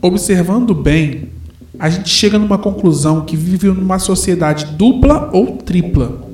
Observando 0.00 0.74
bem, 0.74 1.28
a 1.78 1.90
gente 1.90 2.08
chega 2.08 2.38
numa 2.38 2.56
conclusão 2.56 3.24
que 3.24 3.36
vive 3.36 3.68
numa 3.68 3.98
sociedade 3.98 4.64
dupla 4.76 5.28
ou 5.32 5.58
tripla. 5.58 6.26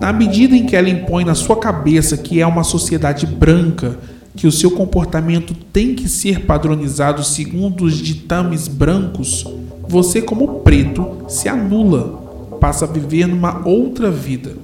Na 0.00 0.12
medida 0.12 0.56
em 0.56 0.66
que 0.66 0.74
ela 0.74 0.88
impõe 0.88 1.24
na 1.24 1.34
sua 1.34 1.56
cabeça 1.56 2.16
que 2.16 2.40
é 2.40 2.46
uma 2.46 2.64
sociedade 2.64 3.26
branca, 3.26 3.98
que 4.34 4.46
o 4.46 4.52
seu 4.52 4.70
comportamento 4.70 5.54
tem 5.72 5.94
que 5.94 6.08
ser 6.08 6.46
padronizado 6.46 7.22
segundo 7.24 7.84
os 7.84 7.98
ditames 7.98 8.66
brancos, 8.68 9.44
você, 9.88 10.20
como 10.20 10.60
preto, 10.60 11.24
se 11.28 11.48
anula, 11.48 12.27
passa 12.58 12.84
a 12.84 12.88
viver 12.88 13.26
numa 13.26 13.66
outra 13.66 14.10
vida. 14.10 14.56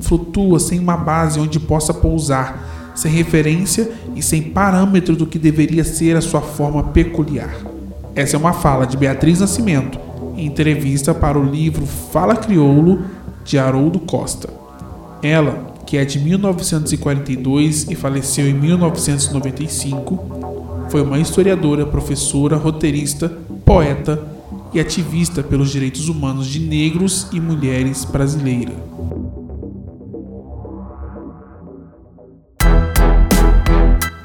Flutua 0.00 0.58
sem 0.58 0.78
uma 0.78 0.96
base 0.96 1.38
onde 1.38 1.60
possa 1.60 1.92
pousar, 1.92 2.92
sem 2.94 3.12
referência 3.12 3.90
e 4.16 4.22
sem 4.22 4.42
parâmetro 4.42 5.14
do 5.14 5.26
que 5.26 5.38
deveria 5.38 5.84
ser 5.84 6.16
a 6.16 6.20
sua 6.20 6.40
forma 6.40 6.84
peculiar. 6.84 7.54
Essa 8.14 8.36
é 8.36 8.38
uma 8.38 8.52
fala 8.52 8.86
de 8.86 8.96
Beatriz 8.96 9.40
Nascimento, 9.40 9.98
em 10.36 10.46
entrevista 10.46 11.14
para 11.14 11.38
o 11.38 11.44
livro 11.44 11.86
Fala 11.86 12.36
Crioulo, 12.36 13.02
de 13.44 13.58
Haroldo 13.58 14.00
Costa. 14.00 14.48
Ela, 15.22 15.72
que 15.86 15.96
é 15.96 16.04
de 16.04 16.18
1942 16.18 17.86
e 17.90 17.94
faleceu 17.94 18.48
em 18.48 18.54
1995, 18.54 20.86
foi 20.88 21.02
uma 21.02 21.18
historiadora, 21.18 21.86
professora, 21.86 22.56
roteirista, 22.56 23.30
poeta 23.64 24.39
e 24.72 24.80
ativista 24.80 25.42
pelos 25.42 25.70
direitos 25.70 26.08
humanos 26.08 26.46
de 26.46 26.60
negros 26.60 27.28
e 27.32 27.40
mulheres 27.40 28.04
brasileira. 28.04 28.72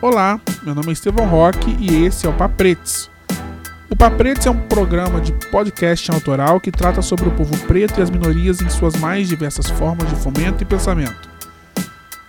Olá, 0.02 0.40
meu 0.64 0.76
nome 0.76 0.90
é 0.90 0.92
Estevão 0.92 1.28
Roque 1.28 1.76
e 1.80 2.06
esse 2.06 2.28
é 2.28 2.30
o 2.30 2.34
Papretes. 2.34 3.10
O 3.90 3.96
Papretes 3.96 4.46
é 4.46 4.52
um 4.52 4.60
programa 4.68 5.20
de 5.20 5.32
podcast 5.50 6.12
autoral 6.12 6.60
que 6.60 6.72
trata 6.72 7.02
sobre 7.02 7.28
o 7.28 7.32
povo 7.32 7.58
preto 7.66 8.00
e 8.00 8.04
as 8.04 8.10
minorias 8.10 8.62
em 8.62 8.70
suas 8.70 8.96
mais 8.98 9.28
diversas 9.28 9.70
formas 9.70 10.08
de 10.10 10.16
fomento 10.16 10.62
e 10.62 10.66
pensamento. 10.66 11.30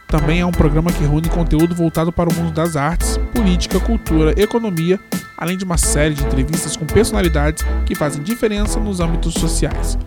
Também 0.06 0.40
é 0.40 0.46
um 0.46 0.52
programa 0.52 0.92
que 0.92 1.02
reúne 1.02 1.28
conteúdo 1.28 1.74
voltado 1.74 2.12
para 2.12 2.30
o 2.30 2.34
mundo 2.34 2.52
das 2.52 2.76
artes, 2.76 3.18
política, 3.34 3.80
cultura, 3.80 4.32
economia, 4.40 5.00
além 5.36 5.56
de 5.56 5.64
uma 5.64 5.76
série 5.76 6.14
de 6.14 6.24
entrevistas 6.24 6.76
com 6.76 6.86
personalidades 6.86 7.64
que 7.84 7.94
fazem 7.94 8.22
diferença 8.22 8.80
nos 8.80 9.00
âmbitos 9.00 9.34
sociais. 9.34 9.98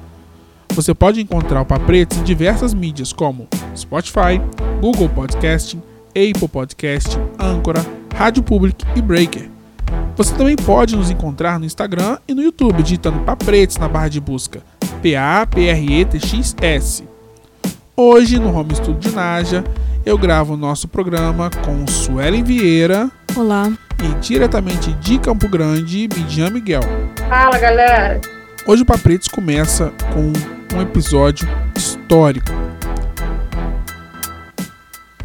Você 0.74 0.94
pode 0.94 1.22
encontrar 1.22 1.62
o 1.62 1.66
Papretes 1.66 2.18
em 2.18 2.24
diversas 2.24 2.74
mídias 2.74 3.12
como 3.12 3.48
Spotify, 3.76 4.40
Google 4.80 5.10
Podcasting, 5.10 5.82
Apple 6.10 6.48
Podcasting, 6.48 7.20
Anchor, 7.38 7.76
Rádio 8.16 8.44
Public 8.44 8.86
e 8.96 9.02
Breaker. 9.02 9.50
Você 10.16 10.34
também 10.36 10.56
pode 10.56 10.96
nos 10.96 11.10
encontrar 11.10 11.60
no 11.60 11.66
Instagram 11.66 12.18
e 12.28 12.34
no 12.34 12.42
YouTube 12.42 12.84
digitando 12.84 13.20
Papretes 13.20 13.78
na 13.78 13.88
barra 13.88 14.10
de 14.10 14.20
busca 14.20 14.62
P-A-P-R-E-T-X-S. 15.02 17.04
Hoje, 17.96 18.40
no 18.40 18.56
Home 18.56 18.76
Studio 18.76 19.00
de 19.00 19.12
Naja, 19.12 19.64
eu 20.06 20.18
gravo 20.18 20.54
o 20.54 20.58
nosso 20.58 20.88
programa 20.88 21.50
com 21.66 21.88
Suelen 21.88 22.44
Vieira. 22.44 23.12
Olá. 23.40 23.72
E 24.04 24.20
diretamente 24.20 24.92
de 24.96 25.18
Campo 25.18 25.48
Grande, 25.48 26.10
Midian 26.14 26.50
Miguel. 26.50 26.82
Fala, 27.30 27.58
galera. 27.58 28.20
Hoje 28.68 28.84
o 28.84 28.86
Papretes 28.86 29.30
começa 29.30 29.94
com 30.14 30.34
um 30.76 30.82
episódio 30.82 31.48
histórico. 31.74 32.52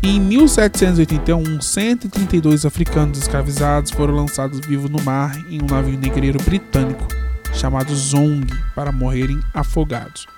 Em 0.00 0.20
1781, 0.20 1.60
132 1.60 2.64
africanos 2.64 3.18
escravizados 3.18 3.90
foram 3.90 4.14
lançados 4.14 4.60
vivos 4.60 4.88
no 4.88 5.02
mar 5.02 5.36
em 5.50 5.60
um 5.60 5.66
navio 5.66 5.98
negreiro 5.98 6.40
britânico 6.40 7.08
chamado 7.52 7.92
Zong 7.92 8.46
para 8.76 8.92
morrerem 8.92 9.40
afogados. 9.52 10.28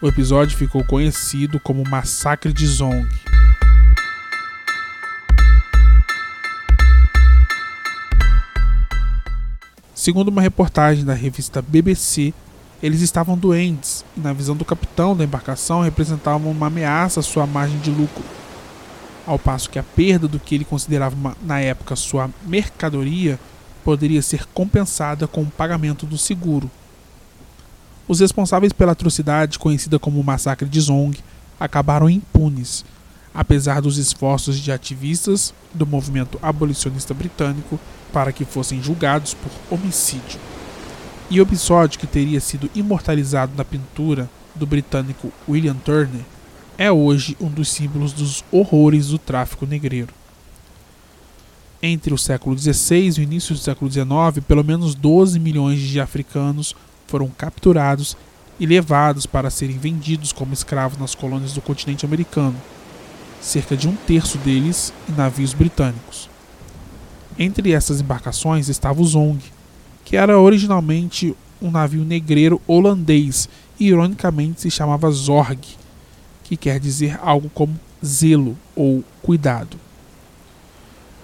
O 0.00 0.06
episódio 0.06 0.56
ficou 0.56 0.84
conhecido 0.84 1.58
como 1.58 1.82
Massacre 1.82 2.52
de 2.52 2.64
Zong. 2.64 3.08
Segundo 10.04 10.28
uma 10.28 10.42
reportagem 10.42 11.02
da 11.02 11.14
revista 11.14 11.62
BBC, 11.62 12.34
eles 12.82 13.00
estavam 13.00 13.38
doentes 13.38 14.04
e, 14.14 14.20
na 14.20 14.34
visão 14.34 14.54
do 14.54 14.62
capitão 14.62 15.16
da 15.16 15.24
embarcação, 15.24 15.80
representavam 15.80 16.50
uma 16.50 16.66
ameaça 16.66 17.20
à 17.20 17.22
sua 17.22 17.46
margem 17.46 17.78
de 17.78 17.88
lucro. 17.90 18.22
Ao 19.26 19.38
passo 19.38 19.70
que 19.70 19.78
a 19.78 19.82
perda 19.82 20.28
do 20.28 20.38
que 20.38 20.54
ele 20.54 20.66
considerava 20.66 21.16
uma, 21.16 21.34
na 21.42 21.58
época 21.58 21.96
sua 21.96 22.28
mercadoria 22.44 23.40
poderia 23.82 24.20
ser 24.20 24.44
compensada 24.48 25.26
com 25.26 25.40
o 25.40 25.50
pagamento 25.50 26.04
do 26.04 26.18
seguro. 26.18 26.70
Os 28.06 28.20
responsáveis 28.20 28.74
pela 28.74 28.92
atrocidade, 28.92 29.58
conhecida 29.58 29.98
como 29.98 30.20
o 30.20 30.24
Massacre 30.24 30.68
de 30.68 30.80
Zong, 30.82 31.18
acabaram 31.58 32.10
impunes, 32.10 32.84
apesar 33.32 33.80
dos 33.80 33.96
esforços 33.96 34.58
de 34.58 34.70
ativistas 34.70 35.54
do 35.72 35.86
movimento 35.86 36.38
abolicionista 36.42 37.14
britânico 37.14 37.80
para 38.14 38.32
que 38.32 38.44
fossem 38.44 38.80
julgados 38.80 39.34
por 39.34 39.50
homicídio. 39.68 40.38
E 41.28 41.40
o 41.40 41.42
episódio 41.42 41.98
que 41.98 42.06
teria 42.06 42.40
sido 42.40 42.70
imortalizado 42.72 43.52
na 43.56 43.64
pintura 43.64 44.30
do 44.54 44.64
britânico 44.64 45.32
William 45.48 45.74
Turner 45.74 46.22
é 46.78 46.92
hoje 46.92 47.36
um 47.40 47.48
dos 47.48 47.68
símbolos 47.68 48.12
dos 48.12 48.44
horrores 48.52 49.08
do 49.08 49.18
tráfico 49.18 49.66
negreiro. 49.66 50.14
Entre 51.82 52.14
o 52.14 52.18
século 52.18 52.56
XVI 52.56 53.16
e 53.16 53.20
o 53.20 53.22
início 53.22 53.52
do 53.52 53.60
século 53.60 53.90
XIX, 53.90 54.44
pelo 54.46 54.62
menos 54.62 54.94
12 54.94 55.40
milhões 55.40 55.80
de 55.80 56.00
africanos 56.00 56.72
foram 57.08 57.28
capturados 57.28 58.16
e 58.60 58.64
levados 58.64 59.26
para 59.26 59.50
serem 59.50 59.76
vendidos 59.76 60.32
como 60.32 60.54
escravos 60.54 60.98
nas 60.98 61.16
colônias 61.16 61.52
do 61.52 61.60
continente 61.60 62.06
americano, 62.06 62.54
cerca 63.40 63.76
de 63.76 63.88
um 63.88 63.96
terço 63.96 64.38
deles 64.38 64.92
em 65.08 65.12
navios 65.12 65.52
britânicos. 65.52 66.32
Entre 67.38 67.72
essas 67.72 68.00
embarcações 68.00 68.68
estava 68.68 69.02
o 69.02 69.04
Zong, 69.04 69.42
que 70.04 70.16
era 70.16 70.38
originalmente 70.38 71.34
um 71.60 71.70
navio 71.70 72.04
negreiro 72.04 72.60
holandês 72.66 73.48
e 73.78 73.88
ironicamente 73.88 74.60
se 74.60 74.70
chamava 74.70 75.10
Zorg, 75.10 75.58
que 76.44 76.56
quer 76.56 76.78
dizer 76.78 77.18
algo 77.22 77.50
como 77.50 77.78
zelo 78.04 78.56
ou 78.76 79.02
cuidado. 79.22 79.76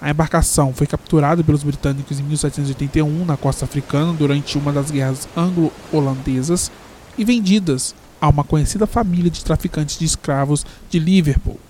A 0.00 0.10
embarcação 0.10 0.72
foi 0.72 0.86
capturada 0.86 1.44
pelos 1.44 1.62
britânicos 1.62 2.18
em 2.18 2.22
1781 2.22 3.24
na 3.24 3.36
costa 3.36 3.66
africana 3.66 4.14
durante 4.14 4.56
uma 4.56 4.72
das 4.72 4.90
guerras 4.90 5.28
anglo-holandesas 5.36 6.72
e 7.18 7.24
vendidas 7.24 7.94
a 8.18 8.28
uma 8.28 8.42
conhecida 8.42 8.86
família 8.86 9.30
de 9.30 9.44
traficantes 9.44 9.98
de 9.98 10.06
escravos 10.06 10.64
de 10.88 10.98
Liverpool, 10.98 11.60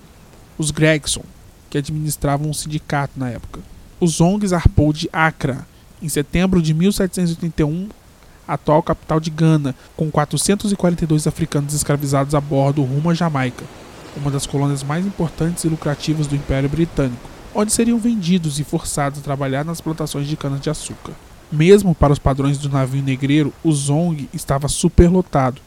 os 0.57 0.71
Gregson, 0.71 1.23
que 1.69 1.77
administravam 1.77 2.49
um 2.49 2.53
sindicato 2.53 3.19
na 3.19 3.29
época. 3.29 3.70
O 4.01 4.07
Zong 4.07 4.45
zarpou 4.45 4.91
de 4.91 5.07
Accra 5.13 5.65
em 6.01 6.09
setembro 6.09 6.61
de 6.61 6.73
1781, 6.73 7.87
atual 8.45 8.83
capital 8.83 9.19
de 9.19 9.29
Gana, 9.29 9.73
com 9.95 10.11
442 10.11 11.27
africanos 11.27 11.73
escravizados 11.73 12.35
a 12.35 12.41
bordo 12.41 12.81
rumo 12.81 13.11
à 13.11 13.13
Jamaica, 13.13 13.63
uma 14.17 14.29
das 14.29 14.45
colônias 14.45 14.83
mais 14.83 15.05
importantes 15.05 15.63
e 15.63 15.69
lucrativas 15.69 16.27
do 16.27 16.35
Império 16.35 16.67
Britânico 16.67 17.31
onde 17.53 17.71
seriam 17.71 17.99
vendidos 17.99 18.59
e 18.59 18.63
forçados 18.63 19.19
a 19.19 19.23
trabalhar 19.23 19.65
nas 19.65 19.81
plantações 19.81 20.27
de 20.27 20.37
cana-de-açúcar. 20.37 21.13
Mesmo 21.51 21.93
para 21.93 22.13
os 22.13 22.19
padrões 22.19 22.57
do 22.57 22.69
navio 22.69 23.03
negreiro, 23.03 23.53
o 23.63 23.71
Zong 23.71 24.29
estava 24.33 24.67
superlotado. 24.67 25.61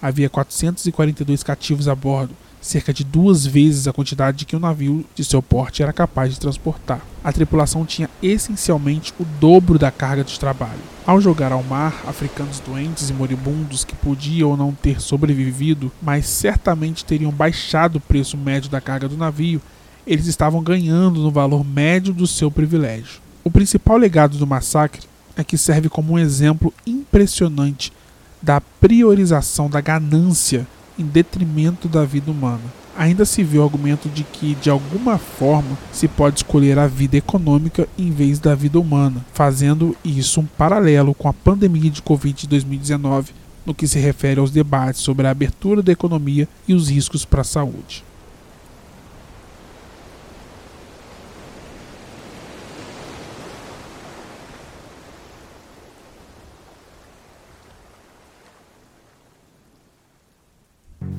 Havia 0.00 0.30
442 0.30 1.42
cativos 1.42 1.88
a 1.88 1.94
bordo, 1.94 2.34
cerca 2.60 2.92
de 2.92 3.04
duas 3.04 3.46
vezes 3.46 3.86
a 3.86 3.92
quantidade 3.92 4.44
que 4.44 4.56
um 4.56 4.60
navio 4.60 5.04
de 5.14 5.24
seu 5.24 5.42
porte 5.42 5.82
era 5.82 5.92
capaz 5.92 6.32
de 6.32 6.40
transportar. 6.40 7.00
A 7.22 7.32
tripulação 7.32 7.84
tinha 7.84 8.10
essencialmente 8.22 9.12
o 9.18 9.24
dobro 9.40 9.78
da 9.78 9.90
carga 9.90 10.24
de 10.24 10.38
trabalho. 10.38 10.80
Ao 11.06 11.20
jogar 11.20 11.52
ao 11.52 11.62
mar 11.62 12.02
africanos 12.06 12.60
doentes 12.60 13.10
e 13.10 13.12
moribundos 13.12 13.84
que 13.84 13.94
podiam 13.94 14.50
ou 14.50 14.56
não 14.56 14.72
ter 14.72 15.00
sobrevivido, 15.00 15.90
mas 16.02 16.26
certamente 16.26 17.04
teriam 17.04 17.30
baixado 17.30 17.96
o 17.96 18.00
preço 18.00 18.36
médio 18.36 18.70
da 18.70 18.80
carga 18.80 19.08
do 19.08 19.16
navio, 19.16 19.60
eles 20.06 20.26
estavam 20.26 20.62
ganhando 20.62 21.20
no 21.20 21.30
valor 21.30 21.64
médio 21.64 22.12
do 22.12 22.26
seu 22.26 22.50
privilégio. 22.50 23.20
O 23.44 23.50
principal 23.50 23.96
legado 23.96 24.38
do 24.38 24.46
massacre 24.46 25.02
é 25.36 25.44
que 25.44 25.56
serve 25.56 25.88
como 25.88 26.14
um 26.14 26.18
exemplo 26.18 26.72
impressionante 26.86 27.92
da 28.42 28.60
priorização 28.60 29.68
da 29.68 29.80
ganância 29.80 30.66
em 30.98 31.04
detrimento 31.04 31.88
da 31.88 32.04
vida 32.04 32.30
humana. 32.30 32.62
Ainda 32.96 33.24
se 33.24 33.44
vê 33.44 33.58
o 33.58 33.62
argumento 33.62 34.08
de 34.08 34.24
que, 34.24 34.56
de 34.56 34.68
alguma 34.68 35.18
forma, 35.18 35.78
se 35.92 36.08
pode 36.08 36.38
escolher 36.38 36.78
a 36.78 36.88
vida 36.88 37.16
econômica 37.16 37.88
em 37.96 38.10
vez 38.10 38.40
da 38.40 38.54
vida 38.54 38.80
humana, 38.80 39.24
fazendo 39.32 39.96
isso 40.04 40.40
um 40.40 40.46
paralelo 40.46 41.14
com 41.14 41.28
a 41.28 41.32
pandemia 41.32 41.90
de 41.90 42.02
Covid 42.02 42.40
de 42.40 42.48
2019, 42.48 43.32
no 43.64 43.74
que 43.74 43.86
se 43.86 44.00
refere 44.00 44.40
aos 44.40 44.50
debates 44.50 45.00
sobre 45.00 45.26
a 45.26 45.30
abertura 45.30 45.82
da 45.82 45.92
economia 45.92 46.48
e 46.66 46.74
os 46.74 46.88
riscos 46.88 47.24
para 47.24 47.42
a 47.42 47.44
saúde. 47.44 48.07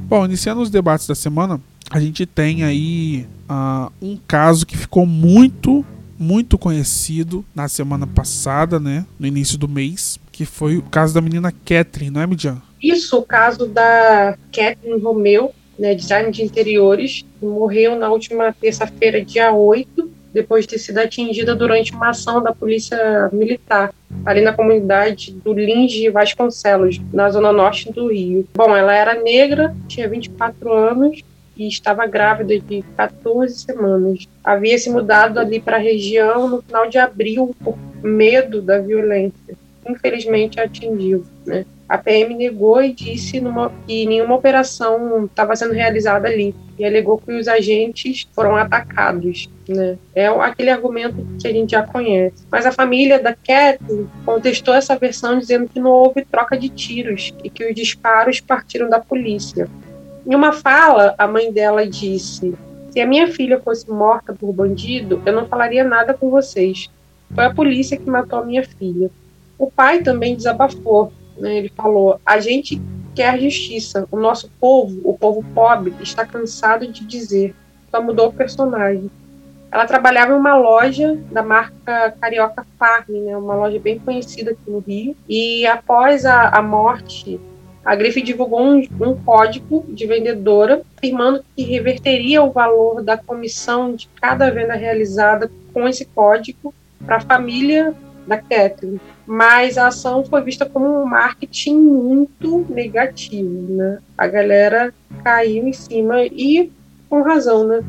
Bom, 0.10 0.26
iniciando 0.26 0.60
os 0.60 0.72
debates 0.72 1.06
da 1.06 1.14
semana, 1.14 1.62
a 1.92 2.00
gente 2.00 2.26
tem 2.26 2.64
aí 2.64 3.28
uh, 3.48 3.92
um 4.02 4.18
caso 4.28 4.66
que 4.66 4.76
ficou 4.76 5.06
muito, 5.06 5.86
muito 6.18 6.58
conhecido 6.58 7.46
na 7.54 7.68
semana 7.68 8.08
passada, 8.08 8.80
né? 8.80 9.06
No 9.20 9.28
início 9.28 9.56
do 9.56 9.70
mês, 9.70 10.20
que 10.32 10.46
foi 10.46 10.78
o 10.78 10.82
caso 10.82 11.14
da 11.14 11.22
menina 11.22 11.52
Catherine, 11.52 12.10
não 12.10 12.22
é, 12.22 12.26
Midian? 12.26 12.60
Isso, 12.82 13.20
o 13.20 13.22
caso 13.22 13.68
da 13.68 14.36
Catherine 14.52 15.00
Romeu, 15.00 15.54
né, 15.78 15.94
design 15.94 16.32
de 16.32 16.42
interiores, 16.42 17.24
morreu 17.40 17.96
na 17.96 18.10
última 18.10 18.52
terça-feira, 18.52 19.24
dia 19.24 19.54
8, 19.54 20.10
depois 20.34 20.66
de 20.66 20.72
ter 20.72 20.80
sido 20.80 20.98
atingida 21.00 21.56
durante 21.56 21.94
uma 21.94 22.10
ação 22.10 22.42
da 22.42 22.54
Polícia 22.54 23.30
Militar, 23.32 23.94
ali 24.26 24.42
na 24.42 24.54
comunidade 24.54 25.32
do 25.32 25.54
Lins 25.54 25.92
de 25.92 26.10
Vasconcelos, 26.10 27.00
na 27.12 27.30
zona 27.30 27.52
norte 27.52 27.92
do 27.92 28.12
Rio. 28.12 28.48
Bom, 28.54 28.76
ela 28.76 28.94
era 28.94 29.22
negra, 29.22 29.76
tinha 29.88 30.08
24 30.08 30.72
anos 30.72 31.22
e 31.58 31.68
estava 31.68 32.06
grávida 32.06 32.58
de 32.60 32.84
14 32.96 33.60
semanas. 33.60 34.28
Havia 34.44 34.78
se 34.78 34.90
mudado 34.90 35.40
ali 35.40 35.60
para 35.60 35.78
a 35.78 35.80
região 35.80 36.48
no 36.48 36.62
final 36.62 36.88
de 36.88 36.98
abril 36.98 37.56
por 37.64 37.78
medo 38.02 38.62
da 38.62 38.80
violência. 38.80 39.58
Infelizmente 39.88 40.60
atingiu. 40.60 41.26
Né? 41.46 41.66
A 41.90 41.98
PM 41.98 42.36
negou 42.36 42.84
e 42.84 42.94
disse 42.94 43.42
numa, 43.42 43.72
que 43.88 44.06
nenhuma 44.06 44.36
operação 44.36 45.26
estava 45.26 45.56
sendo 45.56 45.74
realizada 45.74 46.28
ali 46.28 46.54
e 46.78 46.86
alegou 46.86 47.18
que 47.18 47.32
os 47.32 47.48
agentes 47.48 48.28
foram 48.32 48.56
atacados. 48.56 49.50
Né? 49.68 49.98
É 50.14 50.28
aquele 50.28 50.70
argumento 50.70 51.26
que 51.42 51.48
a 51.48 51.52
gente 51.52 51.72
já 51.72 51.82
conhece. 51.82 52.46
Mas 52.52 52.68
a 52.68 52.72
família 52.72 53.18
da 53.18 53.34
Kathleen 53.34 54.08
contestou 54.24 54.76
essa 54.76 54.96
versão 54.96 55.40
dizendo 55.40 55.68
que 55.68 55.80
não 55.80 55.90
houve 55.90 56.24
troca 56.24 56.56
de 56.56 56.70
tiros 56.70 57.34
e 57.44 57.50
que 57.50 57.66
os 57.66 57.74
disparos 57.74 58.40
partiram 58.40 58.88
da 58.88 59.00
polícia. 59.00 59.68
Em 60.28 60.36
uma 60.36 60.54
fala, 60.54 61.16
a 61.18 61.28
mãe 61.28 61.52
dela 61.52 61.88
disse: 61.88 62.54
Se 62.92 63.02
a 63.02 63.08
minha 63.08 63.28
filha 63.28 63.60
fosse 63.60 63.90
morta 63.90 64.32
por 64.32 64.54
bandido, 64.54 65.22
eu 65.26 65.34
não 65.34 65.48
falaria 65.48 65.84
nada 65.84 66.14
com 66.14 66.30
vocês. 66.30 66.88
Foi 67.34 67.46
a 67.46 67.54
polícia 67.54 67.98
que 67.98 68.10
matou 68.10 68.40
a 68.40 68.46
minha 68.46 68.64
filha. 68.64 69.10
O 69.58 69.70
pai 69.70 70.02
também 70.02 70.36
desabafou. 70.36 71.12
Né? 71.40 71.58
Ele 71.58 71.72
falou: 71.76 72.20
A 72.26 72.40
gente 72.40 72.82
quer 73.16 73.40
justiça. 73.40 74.08
O 74.12 74.18
nosso 74.18 74.50
povo, 74.60 75.00
o 75.04 75.18
povo 75.18 75.44
pobre, 75.54 75.94
está 76.02 76.26
cansado 76.26 76.88
de 76.88 77.06
dizer. 77.06 77.56
Só 77.90 78.02
mudou 78.02 78.28
o 78.28 78.34
personagem. 78.34 79.10
Ela 79.72 79.86
trabalhava 79.86 80.34
em 80.34 80.36
uma 80.36 80.56
loja 80.56 81.16
da 81.32 81.44
marca 81.44 82.12
Carioca 82.20 82.66
Farm, 82.78 83.10
né, 83.10 83.38
uma 83.38 83.54
loja 83.54 83.80
bem 83.80 84.00
conhecida 84.00 84.52
aqui 84.52 84.70
no 84.70 84.80
Rio. 84.80 85.16
E 85.28 85.66
após 85.68 86.26
a, 86.26 86.50
a 86.50 86.62
morte 86.62 87.40
a 87.86 87.96
Grife 87.96 88.22
divulgou 88.22 88.62
um, 88.62 88.88
um, 89.02 89.16
código 89.16 89.86
de 89.88 90.06
vendedora 90.06 90.82
afirmando 90.98 91.44
que 91.56 91.64
reverteria 91.64 92.44
o 92.44 92.52
valor 92.52 93.02
da 93.02 93.18
comissão 93.18 93.96
de 93.96 94.08
cada 94.22 94.52
venda 94.52 94.76
realizada 94.76 95.50
com 95.74 95.88
esse 95.88 96.06
código 96.06 96.74
para 97.06 97.18
a 97.18 97.22
família 97.22 97.96
da 98.30 98.38
Kathleen. 98.38 99.02
Mas 99.26 99.78
a 99.78 99.88
ação 99.88 100.24
foi 100.24 100.42
vista 100.42 100.66
como 100.66 101.02
um 101.02 101.06
marketing 101.06 101.76
muito 101.76 102.66
negativo, 102.70 103.74
né? 103.74 104.00
A 104.18 104.28
galera 104.28 104.94
caiu 105.24 105.68
em 105.68 105.74
cima 105.74 106.24
e 106.24 106.72
com 107.10 107.22
razão, 107.24 107.68
né? 107.68 107.84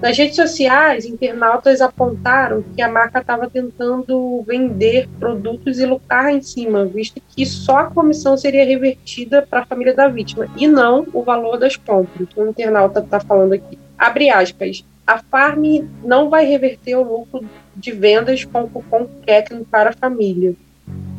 Nas 0.00 0.16
redes 0.16 0.36
sociais, 0.36 1.06
internautas 1.06 1.80
apontaram 1.80 2.62
que 2.74 2.82
a 2.82 2.88
marca 2.88 3.20
estava 3.20 3.48
tentando 3.48 4.42
vender 4.46 5.08
produtos 5.18 5.78
e 5.78 5.86
lucrar 5.86 6.30
em 6.34 6.42
cima, 6.42 6.84
visto 6.84 7.20
que 7.28 7.46
só 7.46 7.78
a 7.78 7.90
comissão 7.90 8.36
seria 8.36 8.64
revertida 8.64 9.40
para 9.40 9.60
a 9.60 9.66
família 9.66 9.94
da 9.94 10.06
vítima 10.06 10.48
e 10.56 10.68
não 10.68 11.06
o 11.14 11.22
valor 11.22 11.58
das 11.58 11.76
compras. 11.76 12.28
O 12.36 12.46
internauta 12.46 13.00
está 13.00 13.20
falando 13.20 13.54
aqui. 13.54 13.78
Abre 13.96 14.28
aspas. 14.28 14.84
A 15.06 15.18
Farm 15.18 15.62
não 16.02 16.28
vai 16.28 16.44
reverter 16.44 16.96
o 16.96 17.02
lucro 17.02 17.48
de 17.76 17.92
vendas 17.92 18.44
com 18.44 18.68
cupom 18.68 19.06
Kathleen 19.24 19.62
para 19.62 19.90
a 19.90 19.92
família. 19.92 20.54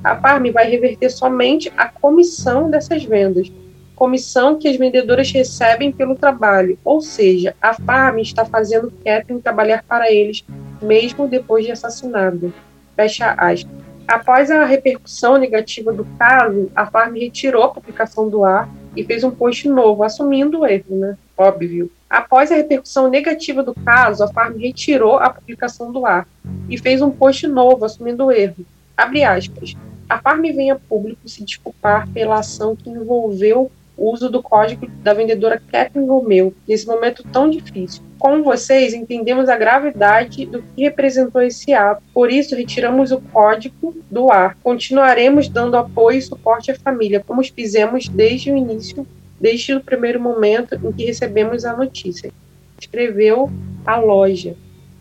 A 0.04 0.14
Farm 0.16 0.52
vai 0.52 0.70
reverter 0.70 1.10
somente 1.10 1.72
a 1.78 1.88
comissão 1.88 2.70
dessas 2.70 3.06
vendas, 3.06 3.50
comissão 3.96 4.60
que 4.60 4.68
as 4.68 4.76
vendedoras 4.76 5.32
recebem 5.32 5.92
pelo 5.92 6.16
trabalho, 6.16 6.78
ou 6.84 7.00
seja, 7.00 7.56
a 7.62 7.74
Farm 7.74 8.20
está 8.20 8.44
fazendo 8.44 8.92
Catherine 9.04 9.42
trabalhar 9.42 9.84
para 9.88 10.12
eles, 10.12 10.44
mesmo 10.82 11.28
depois 11.28 11.66
de 11.66 11.72
assassinada. 11.72 12.52
Fecha 12.94 13.36
aspas. 13.38 13.72
Após 14.06 14.52
a 14.52 14.66
repercussão 14.66 15.38
negativa 15.38 15.94
do 15.94 16.06
caso, 16.20 16.70
a 16.76 16.86
Farm 16.86 17.16
retirou 17.16 17.64
a 17.64 17.70
publicação 17.70 18.30
do 18.30 18.44
ar 18.44 18.70
e 18.96 19.04
fez 19.04 19.24
um 19.24 19.32
post 19.32 19.68
novo, 19.70 20.04
assumindo 20.04 20.60
o 20.60 20.66
erro, 20.66 20.96
né? 20.98 21.18
Óbvio. 21.38 21.92
Após 22.10 22.52
a 22.52 22.56
repercussão 22.56 23.10
negativa 23.10 23.62
do 23.62 23.76
caso, 23.76 24.24
a 24.24 24.28
Farm 24.28 24.58
retirou 24.58 25.18
a 25.18 25.30
publicação 25.30 25.92
do 25.92 26.06
ar 26.06 26.28
e 26.70 26.78
fez 26.78 27.02
um 27.02 27.12
post 27.12 27.46
novo, 27.48 27.86
assumindo 27.86 28.26
o 28.26 28.32
erro. 28.32 28.66
Abre 28.96 29.24
aspas. 29.24 29.76
A 30.10 30.18
Farm 30.18 30.42
vem 30.42 30.72
a 30.72 30.76
público 30.76 31.28
se 31.28 31.44
desculpar 31.44 32.08
pela 32.10 32.40
ação 32.40 32.76
que 32.76 32.90
envolveu 32.90 33.70
o 33.98 34.12
uso 34.12 34.30
do 34.30 34.42
código 34.42 34.88
da 35.04 35.14
vendedora 35.14 35.62
Catherine 35.72 36.08
Romeu 36.08 36.54
nesse 36.68 36.88
momento 36.88 37.24
tão 37.24 37.50
difícil. 37.50 38.04
Como 38.20 38.44
vocês, 38.44 38.94
entendemos 38.94 39.50
a 39.50 39.58
gravidade 39.58 40.46
do 40.46 40.62
que 40.62 40.84
representou 40.84 41.42
esse 41.42 41.74
ato, 41.74 42.02
por 42.14 42.32
isso 42.32 42.56
retiramos 42.56 43.12
o 43.12 43.20
código 43.20 43.96
do 44.10 44.32
ar. 44.32 44.56
Continuaremos 44.64 45.50
dando 45.50 45.78
apoio 45.78 46.18
e 46.18 46.22
suporte 46.22 46.72
à 46.72 46.76
família, 46.76 47.24
como 47.26 47.44
fizemos 47.44 48.08
desde 48.08 48.52
o 48.52 48.58
início, 48.58 49.06
desde 49.40 49.74
o 49.74 49.82
primeiro 49.82 50.20
momento 50.20 50.76
em 50.76 50.92
que 50.92 51.06
recebemos 51.06 51.66
a 51.66 51.76
notícia. 51.76 52.32
Escreveu 52.80 53.50
a 53.86 53.98
loja. 53.98 54.56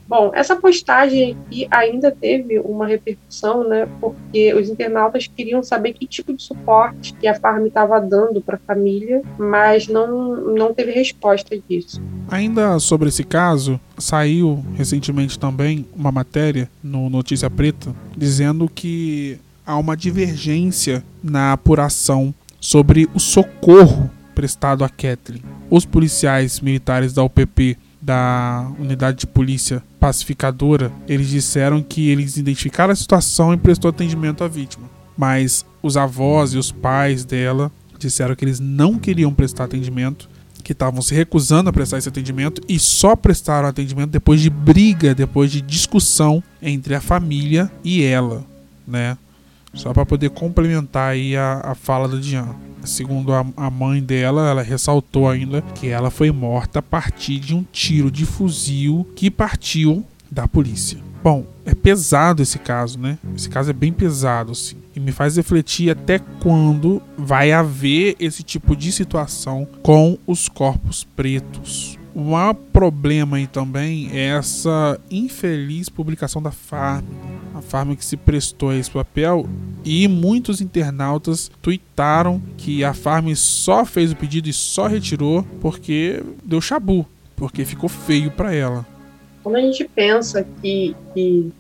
Bom, 0.09 0.31
essa 0.33 0.55
postagem 0.55 1.37
aqui 1.47 1.67
ainda 1.69 2.12
teve 2.12 2.61
uma 2.61 2.87
repercussão, 2.87 3.69
né? 3.69 3.88
Porque 4.00 4.55
os 4.55 4.69
internautas 4.69 5.27
queriam 5.27 5.65
saber 5.65 5.94
que 5.94 6.06
tipo 6.06 6.33
de 6.33 6.43
suporte 6.43 7.12
que 7.15 7.27
a 7.27 7.35
Farm 7.35 7.67
estava 7.67 8.00
dando 8.00 8.41
para 8.41 8.55
a 8.55 8.59
família, 8.59 9.21
mas 9.37 9.88
não, 9.88 10.37
não 10.55 10.73
teve 10.73 10.93
resposta 10.93 11.59
disso. 11.69 12.00
Ainda 12.31 12.78
sobre 12.78 13.09
esse 13.09 13.25
caso, 13.25 13.81
saiu 13.99 14.64
recentemente 14.76 15.37
também 15.37 15.85
uma 15.93 16.12
matéria 16.12 16.71
no 16.83 17.11
Notícia 17.11 17.50
Preta 17.50 17.93
dizendo 18.16 18.71
que 18.73 19.40
há 19.66 19.76
uma 19.76 19.97
divergência 19.97 21.02
na 21.23 21.52
apuração 21.52 22.33
sobre 22.61 23.09
o 23.12 23.19
socorro 23.19 24.09
prestado 24.37 24.85
a 24.85 24.88
Kathleen. 24.88 25.43
Os 25.71 25.87
policiais 25.87 26.61
militares 26.61 27.14
da 27.14 27.25
UPP 27.25 27.78
da 28.00 28.71
unidade 28.78 29.21
de 29.21 29.26
polícia 29.26 29.83
pacificadora, 29.99 30.93
eles 31.09 31.28
disseram 31.28 31.83
que 31.83 32.09
eles 32.09 32.37
identificaram 32.37 32.93
a 32.93 32.97
situação 32.97 33.52
e 33.52 33.57
prestou 33.57 33.88
atendimento 33.88 34.45
à 34.45 34.49
vítima. 34.49 34.88
Mas 35.16 35.64
os 35.83 35.97
avós 35.97 36.52
e 36.52 36.59
os 36.59 36.71
pais 36.71 37.25
dela 37.25 37.73
disseram 37.99 38.37
que 38.37 38.45
eles 38.45 38.61
não 38.61 38.99
queriam 38.99 39.33
prestar 39.35 39.64
atendimento, 39.64 40.28
que 40.62 40.73
estavam 40.73 41.00
se 41.00 41.14
recusando 41.14 41.71
a 41.71 41.73
prestar 41.73 41.99
esse 41.99 42.09
atendimento 42.09 42.61
e 42.69 42.78
só 42.78 43.16
prestaram 43.16 43.69
atendimento 43.69 44.11
depois 44.11 44.40
de 44.40 44.50
briga, 44.50 45.14
depois 45.14 45.50
de 45.50 45.61
discussão 45.61 46.43
entre 46.61 46.95
a 46.95 47.00
família 47.00 47.71
e 47.83 48.02
ela, 48.02 48.45
né? 48.87 49.16
Só 49.76 49.92
para 49.92 50.04
poder 50.04 50.30
complementar 50.30 51.12
aí 51.12 51.37
a, 51.37 51.61
a 51.62 51.75
fala 51.75 52.09
da 52.09 52.16
Diana. 52.16 52.56
Segundo 52.83 53.33
a, 53.33 53.45
a 53.56 53.71
mãe 53.71 54.02
dela, 54.02 54.49
ela 54.49 54.62
ressaltou 54.62 55.28
ainda 55.28 55.62
que 55.75 55.88
ela 55.88 56.11
foi 56.11 56.30
morta 56.33 56.78
a 56.78 56.83
partir 56.83 57.38
de 57.38 57.54
um 57.54 57.64
tiro 57.71 58.11
de 58.11 58.25
fuzil 58.25 59.06
que 59.14 59.30
partiu 59.30 60.04
da 60.30 60.49
polícia. 60.49 60.99
Bom, 61.23 61.45
é 61.64 61.75
pesado 61.75 62.42
esse 62.42 62.59
caso, 62.59 62.99
né? 62.99 63.18
Esse 63.35 63.49
caso 63.49 63.71
é 63.71 63.73
bem 63.73 63.92
pesado, 63.92 64.52
assim. 64.52 64.76
E 64.95 65.00
me 65.00 65.11
faz 65.11 65.37
refletir 65.37 65.90
até 65.90 66.21
quando 66.40 67.02
vai 67.18 67.50
haver 67.50 68.14
esse 68.21 68.42
tipo 68.42 68.76
de 68.76 68.92
situação 68.92 69.66
com 69.83 70.16
os 70.26 70.49
corpos 70.49 71.04
pretos. 71.16 71.99
Um 72.14 72.33
problema 72.73 73.37
aí 73.37 73.47
também 73.47 74.09
é 74.12 74.28
essa 74.28 74.99
infeliz 75.11 75.88
publicação 75.88 76.40
da 76.40 76.50
Farm. 76.50 77.04
A 77.56 77.62
Farm 77.62 77.94
que 77.94 78.04
se 78.04 78.18
prestou 78.18 78.68
a 78.68 78.76
esse 78.76 78.90
papel 78.90 79.46
e 79.82 80.06
muitos 80.06 80.60
internautas 80.60 81.50
tuitaram 81.62 82.38
que 82.58 82.84
a 82.84 82.92
Farm 82.92 83.32
só 83.34 83.82
fez 83.86 84.12
o 84.12 84.16
pedido 84.16 84.46
e 84.46 84.52
só 84.52 84.86
retirou 84.86 85.42
porque 85.58 86.22
deu 86.44 86.60
chabu, 86.60 87.06
porque 87.34 87.64
ficou 87.64 87.88
feio 87.88 88.30
para 88.30 88.54
ela. 88.54 88.86
Quando 89.42 89.56
a 89.56 89.60
gente 89.62 89.84
pensa 89.84 90.46
que, 90.60 90.94
que 91.14 91.50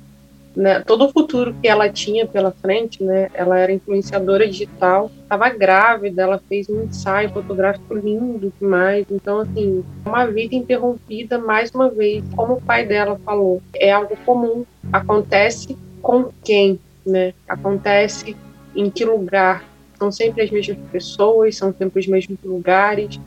né, 0.54 0.80
todo 0.80 1.06
o 1.06 1.12
futuro 1.12 1.54
que 1.62 1.66
ela 1.66 1.88
tinha 1.88 2.26
pela 2.26 2.50
frente, 2.50 3.02
né? 3.02 3.30
Ela 3.32 3.58
era 3.58 3.72
influenciadora 3.72 4.46
digital, 4.46 5.10
estava 5.22 5.48
grávida, 5.50 6.22
ela 6.22 6.40
fez 6.46 6.68
um 6.68 6.84
ensaio 6.84 7.30
fotográfico 7.30 7.94
lindo 7.94 8.52
demais. 8.60 9.06
Então, 9.10 9.40
assim, 9.40 9.82
uma 10.04 10.26
vida 10.26 10.54
interrompida 10.54 11.38
mais 11.38 11.70
uma 11.70 11.88
vez, 11.88 12.22
como 12.34 12.54
o 12.54 12.60
pai 12.60 12.84
dela 12.84 13.18
falou, 13.24 13.62
é 13.74 13.92
algo 13.92 14.14
comum. 14.26 14.64
Acontece 14.92 15.76
com 16.06 16.30
quem, 16.44 16.78
né? 17.04 17.34
Acontece 17.48 18.36
em 18.76 18.88
que 18.88 19.04
lugar? 19.04 19.64
São 19.98 20.12
sempre 20.12 20.42
as 20.42 20.50
mesmas 20.52 20.78
pessoas, 20.92 21.56
são 21.56 21.74
sempre 21.76 21.98
os 21.98 22.06
mesmos 22.06 22.38
lugares 22.44 23.18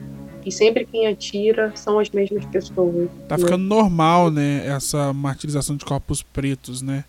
e 0.45 0.49
sempre 0.49 0.85
quem 0.85 1.05
atira 1.05 1.73
são 1.75 1.99
as 1.99 2.09
mesmas 2.09 2.45
pessoas. 2.45 3.09
Tá 3.27 3.37
né? 3.37 3.43
ficando 3.43 3.65
normal, 3.65 4.31
né, 4.31 4.65
essa 4.65 5.11
martirização 5.11 5.75
de 5.75 5.83
corpos 5.83 6.23
pretos, 6.23 6.81
né? 6.81 7.03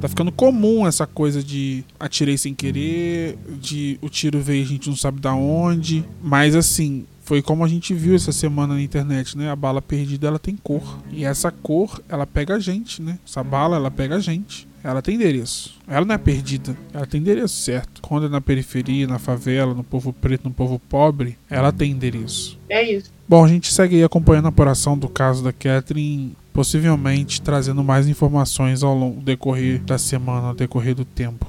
Tá 0.00 0.06
ficando 0.06 0.30
comum 0.30 0.86
essa 0.86 1.04
coisa 1.04 1.42
de 1.42 1.82
atirei 1.98 2.38
sem 2.38 2.54
querer, 2.54 3.36
de 3.60 3.98
o 4.00 4.08
tiro 4.08 4.38
veio 4.38 4.62
a 4.62 4.68
gente 4.68 4.88
não 4.88 4.96
sabe 4.96 5.18
da 5.18 5.34
onde. 5.34 6.04
Mas 6.22 6.54
assim, 6.54 7.06
foi 7.22 7.42
como 7.42 7.64
a 7.64 7.68
gente 7.68 7.92
viu 7.92 8.14
essa 8.14 8.30
semana 8.30 8.74
na 8.74 8.82
internet, 8.82 9.36
né? 9.36 9.50
A 9.50 9.56
bala 9.56 9.82
perdida 9.82 10.28
ela 10.28 10.38
tem 10.38 10.54
cor. 10.54 11.00
E 11.10 11.24
essa 11.24 11.50
cor, 11.50 12.00
ela 12.08 12.26
pega 12.26 12.54
a 12.54 12.60
gente, 12.60 13.02
né? 13.02 13.18
Essa 13.26 13.42
bala, 13.42 13.76
ela 13.76 13.90
pega 13.90 14.16
a 14.16 14.20
gente. 14.20 14.68
Ela 14.82 15.02
tem 15.02 15.16
endereço. 15.16 15.76
Ela 15.86 16.04
não 16.04 16.14
é 16.14 16.18
perdida. 16.18 16.76
Ela 16.92 17.06
tem 17.06 17.20
endereço 17.20 17.56
certo. 17.56 18.00
Quando 18.00 18.26
é 18.26 18.28
na 18.28 18.40
periferia, 18.40 19.06
na 19.06 19.18
favela, 19.18 19.74
no 19.74 19.82
povo 19.82 20.12
preto, 20.12 20.44
no 20.44 20.54
povo 20.54 20.78
pobre, 20.78 21.36
ela 21.50 21.72
tem 21.72 21.90
endereço. 21.90 22.58
É 22.68 22.82
isso. 22.82 23.10
Bom, 23.28 23.44
a 23.44 23.48
gente 23.48 23.72
segue 23.72 23.96
aí 23.96 24.04
acompanhando 24.04 24.46
a 24.46 24.50
apuração 24.50 24.96
do 24.96 25.08
caso 25.08 25.42
da 25.42 25.52
Catherine 25.52 26.34
possivelmente 26.58 27.40
trazendo 27.40 27.84
mais 27.84 28.08
informações 28.08 28.82
ao 28.82 28.92
longo 28.92 29.20
decorrer 29.20 29.80
da 29.80 29.96
semana, 29.96 30.48
ao 30.48 30.54
decorrer 30.54 30.92
do 30.92 31.04
tempo. 31.04 31.46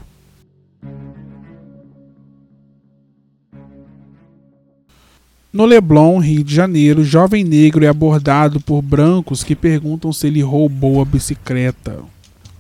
No 5.51 5.65
Leblon, 5.65 6.19
Rio 6.19 6.43
de 6.43 6.53
Janeiro, 6.53 7.03
jovem 7.03 7.43
negro 7.43 7.83
é 7.83 7.87
abordado 7.87 8.61
por 8.61 8.83
brancos 8.83 9.43
que 9.43 9.55
perguntam 9.55 10.13
se 10.13 10.27
ele 10.27 10.43
roubou 10.43 11.01
a 11.01 11.05
bicicleta. 11.05 12.03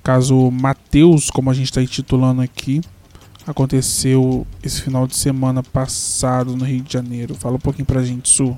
Caso 0.09 0.49
Mateus, 0.49 1.29
como 1.29 1.51
a 1.51 1.53
gente 1.53 1.65
está 1.65 1.83
intitulando 1.83 2.41
aqui, 2.41 2.81
aconteceu 3.45 4.43
esse 4.63 4.81
final 4.81 5.05
de 5.05 5.15
semana 5.15 5.61
passado 5.61 6.55
no 6.55 6.65
Rio 6.65 6.81
de 6.81 6.91
Janeiro. 6.91 7.35
Fala 7.35 7.57
um 7.57 7.59
pouquinho 7.59 7.85
pra 7.85 8.01
gente, 8.01 8.27
Su. 8.27 8.57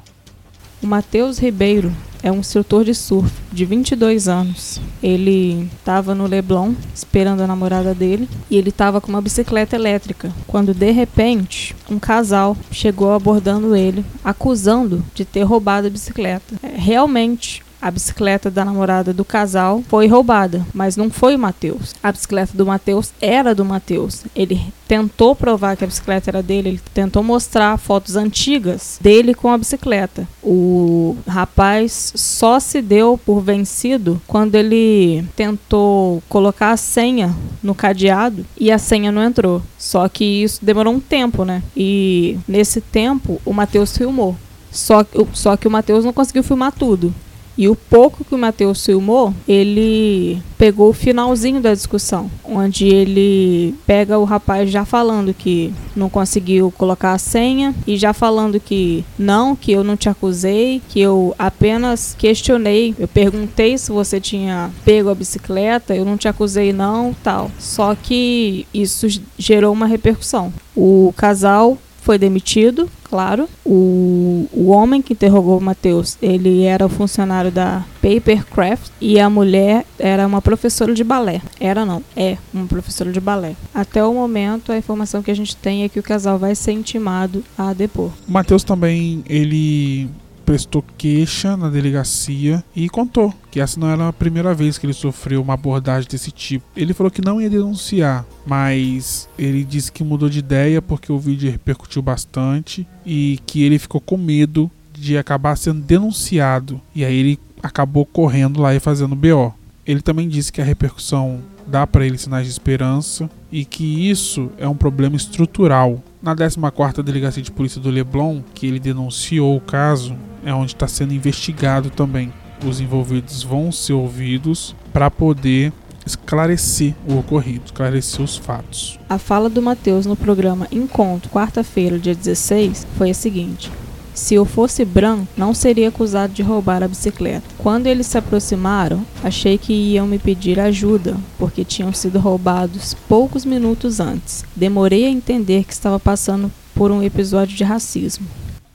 O 0.82 0.88
Matheus 0.88 1.40
Ribeiro 1.40 1.92
é 2.24 2.32
um 2.32 2.38
instrutor 2.38 2.86
de 2.86 2.96
surf 2.96 3.30
de 3.52 3.66
22 3.66 4.30
anos. 4.30 4.80
Ele 5.04 5.70
estava 5.78 6.16
no 6.16 6.26
Leblon 6.26 6.74
esperando 6.96 7.42
a 7.42 7.48
namorada 7.48 7.94
dele 7.94 8.30
e 8.50 8.56
ele 8.56 8.70
estava 8.70 9.02
com 9.02 9.10
uma 9.10 9.22
bicicleta 9.22 9.76
elétrica. 9.76 10.32
Quando 10.48 10.74
de 10.74 10.92
repente 10.92 11.76
um 11.90 12.00
casal 12.00 12.56
chegou 12.72 13.12
abordando 13.12 13.76
ele, 13.76 14.06
acusando 14.24 15.04
de 15.14 15.26
ter 15.26 15.44
roubado 15.44 15.88
a 15.88 15.90
bicicleta. 15.90 16.56
É, 16.64 16.78
realmente 16.78 17.62
a 17.82 17.90
bicicleta 17.90 18.52
da 18.52 18.64
namorada 18.64 19.14
do 19.14 19.26
casal 19.26 19.84
foi 19.88 20.08
roubada, 20.08 20.66
mas 20.74 20.96
não 20.96 21.10
foi 21.10 21.36
o 21.36 21.40
Matheus. 21.40 21.96
A 22.04 22.12
bicicleta 22.12 22.56
do 22.56 22.66
Matheus 22.66 23.12
era 23.20 23.56
do 23.56 23.66
Matheus. 23.66 24.24
Ele 24.36 24.62
tentou 24.88 25.36
provar 25.36 25.76
que 25.76 25.84
a 25.84 25.88
bicicleta 25.88 26.30
era 26.30 26.44
dele, 26.44 26.70
ele 26.70 26.82
tentou 26.94 27.24
mostrar 27.24 27.78
fotos 27.78 28.16
antigas 28.16 29.00
dele 29.02 29.34
com 29.34 29.50
a 29.50 29.58
bicicleta. 29.58 30.28
O 30.44 31.18
rapaz 31.28 32.14
só 32.16 32.60
se 32.60 32.82
deu 32.82 33.18
por 33.18 33.42
vencido 33.42 34.22
quando 34.28 34.56
ele 34.56 35.26
tentou 35.36 36.22
colocar 36.30 36.72
a 36.72 36.78
senha 36.78 37.36
no 37.64 37.74
cadeado 37.74 38.46
e 38.60 38.72
a 38.72 38.78
senha 38.78 39.12
não 39.12 39.24
entrou. 39.24 39.62
Só 39.78 40.08
que 40.08 40.24
isso 40.24 40.64
demorou 40.64 40.94
um 40.94 41.00
tempo, 41.00 41.44
né? 41.44 41.64
E 41.76 42.38
nesse 42.48 42.80
tempo 42.80 43.42
o 43.44 43.54
Matheus 43.54 43.98
filmou. 43.98 44.36
Só, 44.72 45.06
só 45.34 45.58
que 45.58 45.68
o 45.68 45.72
Matheus 45.72 46.06
não 46.06 46.14
conseguiu 46.14 46.44
filmar 46.44 46.72
tudo. 46.72 47.14
E 47.62 47.70
o 47.70 47.76
pouco 47.76 48.26
que 48.26 48.34
o 48.34 48.40
Matheus 48.40 48.84
filmou, 48.84 49.32
ele 49.48 50.42
pegou 50.58 50.90
o 50.90 50.94
finalzinho 50.94 51.62
da 51.62 51.76
discussão, 51.76 52.28
onde 52.44 52.88
ele 52.88 53.76
pega 53.86 54.18
o 54.18 54.24
rapaz 54.24 54.72
já 54.72 54.84
falando 54.84 55.32
que 55.32 55.72
não 55.96 56.10
conseguiu 56.10 56.74
colocar 56.76 57.14
a 57.14 57.20
senha 57.20 57.76
e 57.86 57.98
já 57.98 58.14
falando 58.14 58.60
que 58.60 59.06
não, 59.16 59.56
que 59.56 59.72
eu 59.72 59.84
não 59.84 59.96
te 59.96 60.10
acusei, 60.10 60.82
que 60.90 61.00
eu 61.00 61.36
apenas 61.38 62.16
questionei, 62.18 62.96
eu 62.98 63.08
perguntei 63.08 63.78
se 63.78 63.92
você 63.92 64.20
tinha 64.20 64.72
pego 64.84 65.10
a 65.12 65.14
bicicleta, 65.14 65.96
eu 65.96 66.04
não 66.04 66.18
te 66.18 66.28
acusei 66.28 66.74
não, 66.74 67.16
tal. 67.24 67.52
Só 67.60 67.94
que 67.94 68.66
isso 68.74 69.06
gerou 69.38 69.72
uma 69.72 69.86
repercussão. 69.86 70.52
O 70.76 71.14
casal 71.16 71.78
foi 72.02 72.18
demitido, 72.18 72.90
claro. 73.12 73.50
O, 73.66 74.48
o 74.54 74.68
homem 74.70 75.02
que 75.02 75.12
interrogou 75.12 75.58
o 75.58 75.62
Matheus, 75.62 76.18
ele 76.22 76.64
era 76.64 76.86
o 76.86 76.90
funcionário 76.90 77.52
da 77.52 77.84
Papercraft 78.02 78.90
e 79.02 79.20
a 79.20 79.30
mulher 79.30 79.86
era 80.00 80.26
uma 80.26 80.42
professora 80.42 80.94
de 80.94 81.04
balé. 81.04 81.42
Era 81.60 81.86
não, 81.86 82.02
é 82.16 82.38
uma 82.54 82.66
professora 82.66 83.12
de 83.12 83.20
balé. 83.20 83.56
Até 83.74 84.04
o 84.04 84.14
momento, 84.14 84.72
a 84.72 84.78
informação 84.78 85.22
que 85.22 85.30
a 85.30 85.36
gente 85.36 85.56
tem 85.58 85.84
é 85.84 85.90
que 85.90 86.00
o 86.00 86.04
casal 86.04 86.40
vai 86.40 86.56
ser 86.56 86.72
intimado 86.72 87.44
a 87.58 87.74
depor. 87.74 88.12
O 88.28 88.32
Matheus 88.32 88.64
também, 88.64 89.24
ele 89.28 90.10
prestou 90.52 90.84
queixa 90.98 91.56
na 91.56 91.70
delegacia 91.70 92.62
e 92.76 92.90
contou 92.90 93.34
que 93.50 93.62
essa 93.62 93.80
não 93.80 93.88
era 93.88 94.10
a 94.10 94.12
primeira 94.12 94.54
vez 94.54 94.78
que 94.78 94.86
ele 94.86 94.92
sofreu 94.92 95.42
uma 95.42 95.54
abordagem 95.54 96.10
desse 96.10 96.30
tipo. 96.30 96.66
Ele 96.76 96.94
falou 96.94 97.10
que 97.10 97.24
não 97.24 97.42
ia 97.42 97.50
denunciar, 97.50 98.26
mas 98.46 99.30
ele 99.40 99.64
disse 99.64 99.90
que 99.90 100.04
mudou 100.04 100.28
de 100.28 100.40
ideia 100.40 100.82
porque 100.82 101.10
o 101.10 101.18
vídeo 101.18 101.50
repercutiu 101.50 102.02
bastante 102.02 102.86
e 103.06 103.40
que 103.46 103.64
ele 103.64 103.80
ficou 103.80 104.02
com 104.02 104.18
medo 104.18 104.70
de 104.94 105.18
acabar 105.18 105.56
sendo 105.56 105.80
denunciado. 105.80 106.82
E 106.94 107.06
aí 107.06 107.16
ele 107.16 107.40
acabou 107.64 108.06
correndo 108.06 108.60
lá 108.60 108.76
e 108.76 108.80
fazendo 108.82 109.16
BO. 109.16 109.54
Ele 109.88 110.02
também 110.02 110.28
disse 110.28 110.52
que 110.52 110.60
a 110.60 110.66
repercussão 110.66 111.40
dá 111.66 111.88
para 111.88 112.06
ele 112.06 112.18
sinais 112.18 112.46
de 112.46 112.52
esperança 112.52 113.30
e 113.50 113.64
que 113.64 114.10
isso 114.10 114.52
é 114.58 114.68
um 114.68 114.76
problema 114.76 115.16
estrutural. 115.16 116.04
Na 116.22 116.36
14ª 116.36 117.02
Delegacia 117.02 117.42
de 117.42 117.52
Polícia 117.52 117.80
do 117.80 117.90
Leblon, 117.90 118.42
que 118.54 118.68
ele 118.68 118.80
denunciou 118.80 119.56
o 119.56 119.62
caso, 119.62 120.16
é 120.44 120.54
onde 120.54 120.74
está 120.74 120.88
sendo 120.88 121.14
investigado 121.14 121.90
também. 121.90 122.34
Os 122.66 122.80
envolvidos 122.80 123.44
vão 123.44 123.72
ser 123.72 123.94
ouvidos 123.94 124.76
para 124.94 125.10
poder 125.10 125.74
esclarecer 126.06 126.94
o 127.08 127.18
ocorrido, 127.18 127.66
esclarecer 127.66 128.22
os 128.22 128.38
fatos. 128.38 129.00
A 129.10 129.18
fala 129.18 129.50
do 129.50 129.62
Matheus 129.62 130.06
no 130.06 130.16
programa 130.16 130.68
Encontro, 130.72 131.30
quarta-feira, 131.30 132.00
dia 132.00 132.16
16, 132.16 132.88
foi 132.98 133.12
a 133.12 133.14
seguinte: 133.14 133.72
se 134.14 134.36
eu 134.36 134.46
fosse 134.46 134.84
branco, 134.84 135.28
não 135.38 135.54
seria 135.54 135.90
acusado 135.90 136.34
de 136.34 136.42
roubar 136.42 136.84
a 136.84 136.88
bicicleta. 136.88 137.44
Quando 137.58 137.88
eles 137.88 138.08
se 138.08 138.18
aproximaram, 138.18 139.06
achei 139.24 139.58
que 139.58 139.74
iam 139.74 140.06
me 140.06 140.20
pedir 140.20 140.60
ajuda, 140.60 141.16
porque 141.38 141.64
tinham 141.64 141.94
sido 141.94 142.20
roubados 142.20 142.94
poucos 143.08 143.46
minutos 143.46 144.00
antes. 144.00 144.44
Demorei 144.56 145.06
a 145.06 145.10
entender 145.10 145.64
que 145.64 145.74
estava 145.74 146.00
passando 146.00 146.52
por 146.76 146.92
um 146.92 147.02
episódio 147.02 147.56
de 147.56 147.64
racismo. 147.64 148.28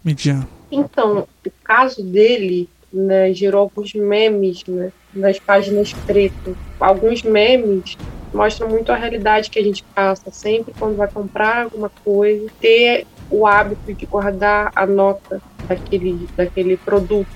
Midian. 0.05 0.47
Então, 0.71 1.27
o 1.47 1.51
caso 1.63 2.03
dele 2.03 2.69
né, 2.93 3.33
gerou 3.33 3.63
alguns 3.63 3.93
memes 3.95 4.65
né, 4.67 4.93
nas 5.15 5.39
páginas 5.39 5.93
pretas. 5.93 6.55
Alguns 6.81 7.23
memes 7.23 7.97
mostram 8.33 8.69
muito 8.69 8.91
a 8.91 8.97
realidade 8.97 9.51
que 9.51 9.59
a 9.59 9.63
gente 9.63 9.85
passa 9.95 10.31
sempre 10.31 10.75
quando 10.79 10.97
vai 10.97 11.09
comprar 11.09 11.65
alguma 11.65 11.91
coisa, 12.05 12.47
ter 12.61 13.07
o 13.31 13.47
hábito 13.47 13.93
de 13.93 14.07
guardar 14.07 14.73
a 14.75 14.87
nota 14.87 15.41
daquele, 15.67 16.29
daquele 16.37 16.77
produto, 16.77 17.27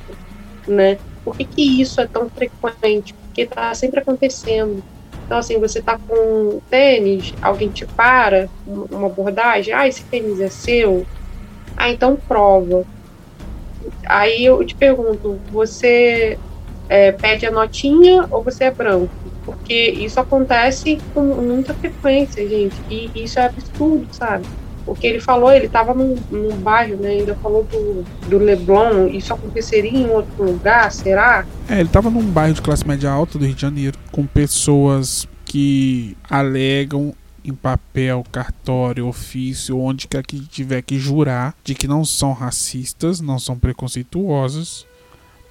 né? 0.67 0.99
Por 1.25 1.37
que, 1.37 1.45
que 1.45 1.81
isso 1.81 2.01
é 2.01 2.07
tão 2.07 2.29
frequente? 2.31 3.13
Porque 3.15 3.43
está 3.43 3.75
sempre 3.75 4.01
acontecendo. 4.01 4.83
Então, 5.27 5.39
assim, 5.39 5.59
você 5.59 5.79
está 5.79 5.99
com 5.99 6.61
tênis, 6.69 7.33
alguém 7.41 7.69
te 7.69 7.87
para, 7.87 8.49
uma 8.67 9.07
abordagem, 9.07 9.73
ah, 9.73 9.87
esse 9.87 10.03
tênis 10.05 10.41
é 10.41 10.49
seu? 10.49 11.07
Ah, 11.77 11.91
então 11.91 12.17
prova. 12.17 12.85
Aí 14.07 14.45
eu 14.45 14.65
te 14.65 14.75
pergunto, 14.75 15.39
você 15.51 16.39
é, 16.89 17.13
pede 17.13 17.47
a 17.47 17.51
notinha 17.51 18.27
ou 18.31 18.43
você 18.43 18.65
é 18.65 18.71
branco? 18.71 19.11
Porque 19.45 19.91
isso 19.91 20.21
acontece 20.21 20.99
com 21.15 21.23
muita 21.23 21.73
frequência, 21.75 22.47
gente, 22.49 22.77
e 22.91 23.11
isso 23.15 23.39
é 23.39 23.47
absurdo, 23.47 24.07
sabe? 24.13 24.45
o 24.91 24.95
que 24.95 25.07
ele 25.07 25.21
falou, 25.21 25.53
ele 25.53 25.67
estava 25.67 25.95
num, 25.95 26.17
num, 26.31 26.57
bairro, 26.57 26.97
né? 26.97 27.11
Ainda 27.11 27.35
falou 27.37 27.65
do, 27.65 28.05
do 28.29 28.39
Leblon. 28.39 29.07
Isso 29.07 29.33
aconteceria 29.33 29.97
em 29.97 30.11
outro 30.11 30.45
lugar, 30.45 30.91
será? 30.91 31.47
É, 31.69 31.75
ele 31.75 31.85
estava 31.85 32.11
num 32.11 32.23
bairro 32.23 32.55
de 32.55 32.63
classe 32.63 32.87
média 32.87 33.09
alta 33.11 33.39
do 33.39 33.45
Rio 33.45 33.55
de 33.55 33.61
Janeiro, 33.61 33.97
com 34.11 34.27
pessoas 34.27 35.29
que 35.45 36.17
alegam 36.29 37.15
em 37.45 37.53
papel, 37.53 38.25
cartório, 38.31 39.07
ofício, 39.07 39.79
onde 39.79 40.07
quer 40.09 40.25
que 40.25 40.41
tiver 40.41 40.83
que 40.83 40.99
jurar 40.99 41.55
de 41.65 41.75
que 41.75 41.89
não 41.89 42.05
são 42.05 42.33
racistas, 42.33 43.21
não 43.21 43.39
são 43.39 43.59
preconceituosas, 43.59 44.87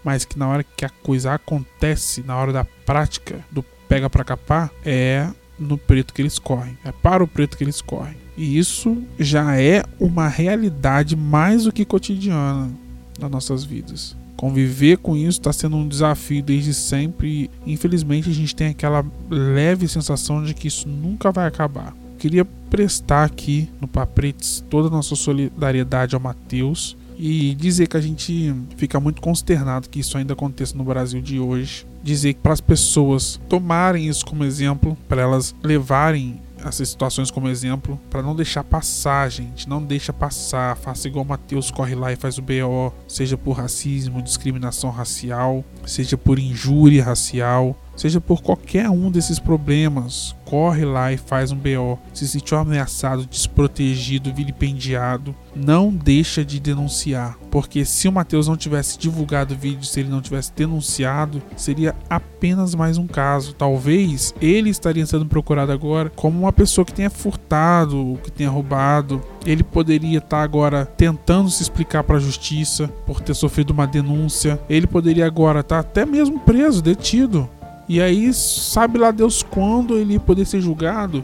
mas 0.04 0.26
que 0.26 0.38
na 0.38 0.48
hora 0.48 0.64
que 0.64 0.86
a 0.86 0.90
coisa 0.90 1.34
acontece, 1.34 2.24
na 2.24 2.38
hora 2.38 2.54
da 2.54 2.66
prática, 2.86 3.44
do 3.52 3.64
pega 3.88 4.10
para 4.10 4.24
capar 4.24 4.72
é 4.86 5.28
no 5.58 5.78
preto 5.78 6.14
que 6.14 6.22
eles 6.22 6.40
correm, 6.40 6.78
é 6.86 6.92
para 6.92 7.24
o 7.24 7.28
preto 7.28 7.58
que 7.58 7.64
eles 7.64 7.82
correm. 7.82 8.16
E 8.38 8.58
isso 8.58 9.04
já 9.20 9.60
é 9.60 9.84
uma 10.00 10.28
realidade 10.28 11.16
mais 11.16 11.66
do 11.66 11.74
que 11.74 11.84
cotidiana 11.84 12.72
nas 13.20 13.30
nossas 13.30 13.66
vidas. 13.66 14.16
Conviver 14.40 14.96
com 15.00 15.18
isso 15.18 15.38
está 15.38 15.52
sendo 15.52 15.76
um 15.76 15.86
desafio 15.86 16.42
desde 16.42 16.74
sempre 16.74 17.52
e 17.66 17.74
infelizmente 17.74 18.30
a 18.30 18.34
gente 18.34 18.56
tem 18.56 18.68
aquela 18.68 19.06
leve 19.30 19.86
sensação 19.86 20.42
de 20.42 20.54
que 20.54 20.70
isso 20.70 20.88
nunca 20.88 21.30
vai 21.30 21.46
acabar. 21.46 21.94
Queria 22.18 22.46
prestar 22.70 23.26
aqui 23.26 23.68
no 23.82 23.88
Papretes 23.88 24.64
toda 24.70 24.88
a 24.88 24.92
nossa 24.92 25.14
solidariedade 25.14 26.16
ao 26.16 26.22
Matheus 26.22 26.96
e 27.18 27.54
dizer 27.56 27.88
que 27.88 27.98
a 27.98 28.02
gente 28.02 28.56
fica 28.78 28.98
muito 28.98 29.22
consternado 29.22 29.90
que 29.90 30.00
isso 30.00 30.18
ainda 30.18 30.32
aconteça 30.32 30.78
no 30.78 30.86
Brasil 30.86 31.22
de 31.22 31.38
hoje. 31.38 31.86
Dizer 32.02 32.36
para 32.36 32.54
as 32.54 32.62
pessoas 32.62 33.42
tomarem 33.50 34.08
isso 34.08 34.26
como 34.26 34.46
exemplo, 34.46 34.98
para 35.10 35.22
elas 35.22 35.54
levarem 35.62 36.40
essas 36.66 36.90
situações 36.90 37.32
como 37.32 37.48
exemplo 37.48 38.00
para 38.10 38.22
não 38.22 38.36
deixar 38.36 38.64
passar, 38.64 39.30
gente. 39.30 39.68
Não 39.68 39.84
deixa 39.84 40.12
passar. 40.12 40.76
Faça 40.78 41.08
igual 41.08 41.24
o 41.24 41.28
Matheus 41.28 41.72
corre 41.72 41.96
lá 41.96 42.12
e 42.12 42.16
faz 42.16 42.38
o 42.38 42.42
BO, 42.42 42.94
seja 43.08 43.38
por 43.38 43.54
racismo, 43.54 44.22
discriminação 44.22 44.90
racial, 44.90 45.64
seja 45.86 46.18
por 46.18 46.40
injúria 46.40 47.04
racial, 47.04 47.76
seja 48.00 48.22
por 48.22 48.42
qualquer 48.42 48.90
um 48.90 49.12
desses 49.12 49.40
problemas. 49.40 50.36
Corre 50.46 50.84
lá 50.84 51.12
e 51.14 51.18
faz 51.18 51.52
um 51.52 51.58
BO. 51.58 52.00
Se 52.14 52.28
sentiu 52.28 52.58
ameaçado, 52.58 53.26
desprotegido, 53.26 54.34
vilipendiado, 54.34 55.36
não 55.56 55.92
deixa 55.92 56.44
de 56.44 56.60
denunciar, 56.60 57.38
porque 57.52 57.86
se 57.86 58.08
o 58.08 58.12
Matheus 58.12 58.48
não 58.48 58.58
tivesse 58.58 58.98
divulgado 58.98 59.54
o 59.54 59.58
vídeo, 59.58 59.84
se 59.84 60.00
ele 60.00 60.10
não 60.10 60.22
tivesse 60.22 60.52
denunciado, 60.56 61.42
seria 61.56 61.96
apenas 62.10 62.74
mais 62.74 62.98
um 62.98 63.06
caso. 63.06 63.54
Talvez 63.54 64.34
ele 64.42 64.70
estaria 64.70 65.06
sendo 65.06 65.26
procurado 65.26 65.72
agora 65.72 66.12
como 66.16 66.40
uma 66.40 66.54
pessoa 66.54 66.86
que 66.86 66.94
tenha 66.94 67.10
furtado, 67.10 68.20
que 68.24 68.32
tenha 68.32 68.50
roubado. 68.50 69.22
Ele 69.46 69.64
poderia 69.64 70.18
estar 70.18 70.42
agora 70.42 70.86
tentando 70.86 71.50
se 71.50 71.62
explicar 71.62 72.04
para 72.04 72.18
a 72.18 72.20
justiça 72.20 72.88
por 73.06 73.22
ter 73.22 73.34
sofrido 73.34 73.72
uma 73.72 73.86
denúncia. 73.86 74.60
Ele 74.70 74.88
poderia 74.88 75.26
agora 75.26 75.60
estar 75.70 75.80
até 75.80 76.04
mesmo 76.04 76.40
preso, 76.40 76.82
detido. 76.82 77.48
E 77.88 78.02
aí, 78.02 78.34
sabe 78.34 78.98
lá 78.98 79.12
Deus 79.12 79.44
quando 79.44 79.98
ele 79.98 80.20
poder 80.20 80.46
ser 80.46 80.62
julgado? 80.62 81.24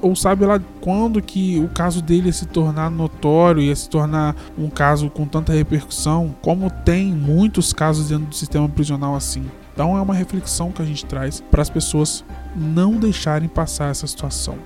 Ou 0.00 0.16
sabe 0.16 0.44
lá 0.44 0.60
quando 0.80 1.20
que 1.20 1.60
o 1.60 1.68
caso 1.68 2.00
dele 2.00 2.26
ia 2.26 2.32
se 2.32 2.46
tornar 2.46 2.90
notório, 2.90 3.62
ia 3.62 3.74
se 3.74 3.88
tornar 3.88 4.34
um 4.58 4.68
caso 4.68 5.10
com 5.10 5.26
tanta 5.26 5.52
repercussão, 5.52 6.34
como 6.40 6.70
tem 6.70 7.12
muitos 7.12 7.72
casos 7.72 8.08
dentro 8.08 8.26
do 8.26 8.34
sistema 8.34 8.68
prisional 8.68 9.14
assim. 9.14 9.44
Então 9.72 9.96
é 9.96 10.00
uma 10.00 10.14
reflexão 10.14 10.70
que 10.70 10.80
a 10.80 10.84
gente 10.84 11.04
traz 11.04 11.40
para 11.40 11.62
as 11.62 11.68
pessoas 11.68 12.24
não 12.56 12.92
deixarem 12.92 13.48
passar 13.48 13.90
essa 13.90 14.06
situação. 14.06 14.56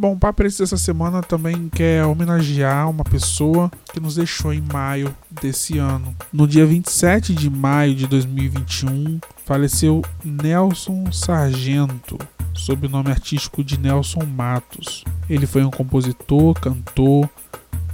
Bom, 0.00 0.12
o 0.12 0.16
Papo 0.16 0.44
dessa 0.44 0.76
semana 0.76 1.20
também 1.24 1.68
quer 1.68 2.04
homenagear 2.04 2.88
uma 2.88 3.02
pessoa 3.02 3.68
que 3.92 3.98
nos 3.98 4.14
deixou 4.14 4.54
em 4.54 4.60
maio 4.60 5.12
desse 5.28 5.76
ano. 5.76 6.14
No 6.32 6.46
dia 6.46 6.64
27 6.64 7.34
de 7.34 7.50
maio 7.50 7.96
de 7.96 8.06
2021, 8.06 9.18
faleceu 9.44 10.00
Nelson 10.24 11.10
Sargento, 11.10 12.16
sob 12.54 12.86
o 12.86 12.88
nome 12.88 13.10
artístico 13.10 13.64
de 13.64 13.76
Nelson 13.76 14.24
Matos. 14.24 15.02
Ele 15.28 15.48
foi 15.48 15.64
um 15.64 15.70
compositor, 15.70 16.54
cantor, 16.60 17.28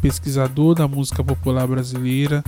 pesquisador 0.02 0.74
da 0.74 0.86
música 0.86 1.24
popular 1.24 1.66
brasileira, 1.66 2.44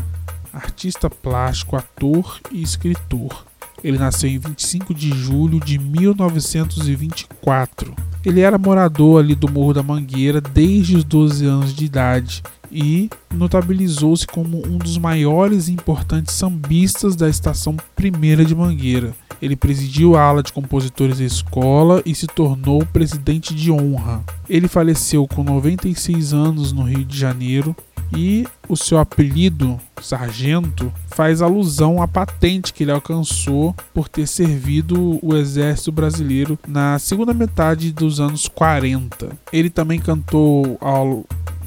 artista 0.52 1.08
plástico, 1.08 1.76
ator 1.76 2.40
e 2.52 2.60
escritor. 2.60 3.46
Ele 3.82 3.98
nasceu 3.98 4.30
em 4.30 4.38
25 4.38 4.94
de 4.94 5.10
julho 5.10 5.58
de 5.60 5.78
1924 5.78 7.94
ele 8.26 8.40
era 8.40 8.58
morador 8.58 9.20
ali 9.20 9.36
do 9.36 9.48
Morro 9.48 9.72
da 9.72 9.84
Mangueira 9.84 10.40
desde 10.40 10.96
os 10.96 11.04
12 11.04 11.46
anos 11.46 11.72
de 11.72 11.84
idade 11.84 12.42
e 12.72 13.08
notabilizou-se 13.32 14.26
como 14.26 14.66
um 14.66 14.78
dos 14.78 14.98
maiores 14.98 15.68
e 15.68 15.72
importantes 15.72 16.34
sambistas 16.34 17.14
da 17.14 17.28
estação 17.28 17.76
primeira 17.94 18.44
de 18.44 18.52
Mangueira. 18.52 19.14
Ele 19.40 19.54
presidiu 19.54 20.16
a 20.16 20.22
ala 20.22 20.42
de 20.42 20.52
compositores 20.52 21.18
da 21.18 21.24
escola 21.24 22.02
e 22.04 22.16
se 22.16 22.26
tornou 22.26 22.84
presidente 22.86 23.54
de 23.54 23.70
honra. 23.70 24.24
Ele 24.48 24.66
faleceu 24.66 25.28
com 25.28 25.44
96 25.44 26.34
anos 26.34 26.72
no 26.72 26.82
Rio 26.82 27.04
de 27.04 27.16
Janeiro 27.16 27.76
e 28.14 28.46
o 28.68 28.76
seu 28.76 28.98
apelido, 28.98 29.80
sargento, 30.00 30.92
faz 31.08 31.40
alusão 31.40 32.02
à 32.02 32.08
patente 32.08 32.72
que 32.72 32.84
ele 32.84 32.92
alcançou 32.92 33.74
por 33.94 34.08
ter 34.08 34.26
servido 34.26 35.18
o 35.22 35.36
exército 35.36 35.92
brasileiro 35.92 36.58
na 36.66 36.98
segunda 36.98 37.32
metade 37.32 37.92
dos 37.92 38.20
anos 38.20 38.48
40. 38.48 39.30
Ele 39.52 39.70
também 39.70 39.98
cantou 39.98 40.76
ao 40.80 41.24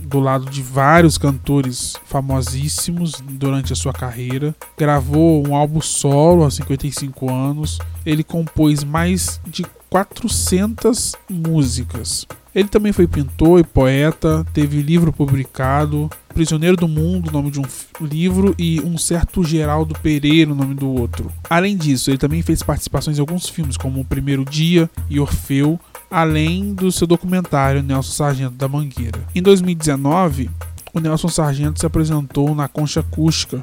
do 0.09 0.19
lado 0.19 0.49
de 0.49 0.63
vários 0.63 1.19
cantores 1.19 1.95
famosíssimos 2.05 3.21
durante 3.21 3.71
a 3.71 3.75
sua 3.75 3.93
carreira. 3.93 4.55
Gravou 4.75 5.47
um 5.47 5.55
álbum 5.55 5.79
solo 5.79 6.43
aos 6.43 6.55
55 6.55 7.31
anos. 7.31 7.77
Ele 8.03 8.23
compôs 8.23 8.83
mais 8.83 9.39
de 9.45 9.63
400 9.89 11.15
músicas. 11.29 12.27
Ele 12.53 12.67
também 12.67 12.91
foi 12.91 13.07
pintor 13.07 13.59
e 13.59 13.63
poeta, 13.63 14.45
teve 14.53 14.81
livro 14.81 15.13
publicado, 15.13 16.09
Prisioneiro 16.33 16.75
do 16.75 16.87
Mundo, 16.87 17.31
nome 17.31 17.51
de 17.51 17.59
um 17.59 17.65
livro, 18.01 18.55
e 18.57 18.81
Um 18.81 18.97
Certo 18.97 19.43
Geraldo 19.43 19.93
Pereira, 19.99 20.53
nome 20.53 20.73
do 20.73 20.89
outro. 20.89 21.31
Além 21.49 21.77
disso, 21.77 22.09
ele 22.09 22.17
também 22.17 22.41
fez 22.41 22.63
participações 22.63 23.17
em 23.17 23.21
alguns 23.21 23.47
filmes, 23.47 23.77
como 23.77 24.01
O 24.01 24.05
Primeiro 24.05 24.43
Dia 24.45 24.89
e 25.09 25.19
Orfeu, 25.19 25.79
além 26.09 26.73
do 26.73 26.91
seu 26.91 27.05
documentário 27.05 27.83
Nelson 27.83 28.11
Sargento 28.11 28.55
da 28.55 28.67
Mangueira. 28.67 29.19
Em 29.35 29.41
2019, 29.41 30.49
o 30.93 30.99
Nelson 30.99 31.27
Sargento 31.27 31.79
se 31.79 31.85
apresentou 31.85 32.55
na 32.55 32.67
Concha 32.67 33.01
Acústica 33.01 33.61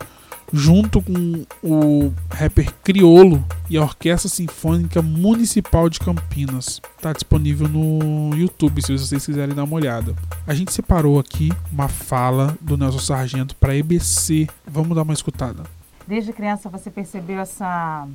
junto 0.52 1.02
com 1.02 1.44
o 1.62 2.12
rapper 2.30 2.72
Criolo 2.82 3.44
e 3.68 3.76
a 3.76 3.82
Orquestra 3.82 4.28
Sinfônica 4.28 5.02
Municipal 5.02 5.88
de 5.88 5.98
Campinas. 5.98 6.80
Está 6.96 7.12
disponível 7.12 7.68
no 7.68 8.34
YouTube 8.36 8.82
se 8.82 8.96
vocês 8.96 9.24
quiserem 9.24 9.54
dar 9.54 9.64
uma 9.64 9.76
olhada. 9.76 10.14
A 10.46 10.54
gente 10.54 10.72
separou 10.72 11.18
aqui 11.18 11.50
uma 11.72 11.88
fala 11.88 12.56
do 12.60 12.76
Nelson 12.76 12.98
Sargento 12.98 13.56
para 13.56 13.76
EBC. 13.76 14.48
Vamos 14.66 14.94
dar 14.94 15.02
uma 15.02 15.14
escutada. 15.14 15.64
Desde 16.06 16.32
criança 16.32 16.68
você 16.68 16.90
percebeu 16.90 17.40
essa 17.40 18.06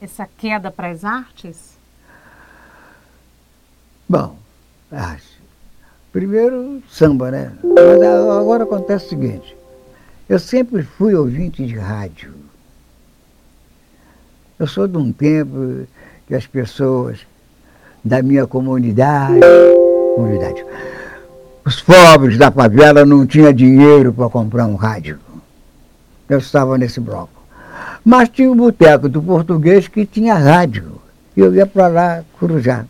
essa 0.00 0.28
queda 0.38 0.70
para 0.70 0.90
as 0.90 1.04
artes? 1.04 1.76
Bom, 4.08 4.36
arte. 4.92 5.38
Primeiro 6.12 6.82
samba, 6.88 7.30
né? 7.30 7.52
Mas 7.62 8.02
agora 8.02 8.64
acontece 8.64 9.06
o 9.06 9.08
seguinte 9.08 9.57
eu 10.28 10.38
sempre 10.38 10.82
fui 10.82 11.14
ouvinte 11.14 11.64
de 11.64 11.76
rádio. 11.76 12.34
Eu 14.58 14.66
sou 14.66 14.88
de 14.88 14.96
um 14.96 15.12
tempo 15.12 15.86
que 16.26 16.34
as 16.34 16.46
pessoas 16.46 17.20
da 18.04 18.22
minha 18.22 18.46
comunidade, 18.46 19.40
comunidade 20.14 20.64
os 21.68 21.82
pobres 21.82 22.38
da 22.38 22.50
favela 22.50 23.04
não 23.04 23.26
tinham 23.26 23.52
dinheiro 23.52 24.10
para 24.10 24.30
comprar 24.30 24.66
um 24.66 24.74
rádio. 24.74 25.18
Eu 26.26 26.38
estava 26.38 26.78
nesse 26.78 26.98
bloco. 26.98 27.42
Mas 28.02 28.30
tinha 28.30 28.50
um 28.50 28.56
boteco 28.56 29.06
do 29.06 29.22
português 29.22 29.86
que 29.86 30.06
tinha 30.06 30.34
rádio. 30.34 30.98
E 31.36 31.40
eu 31.40 31.54
ia 31.54 31.66
para 31.66 31.88
lá 31.88 32.24
corujar. 32.40 32.86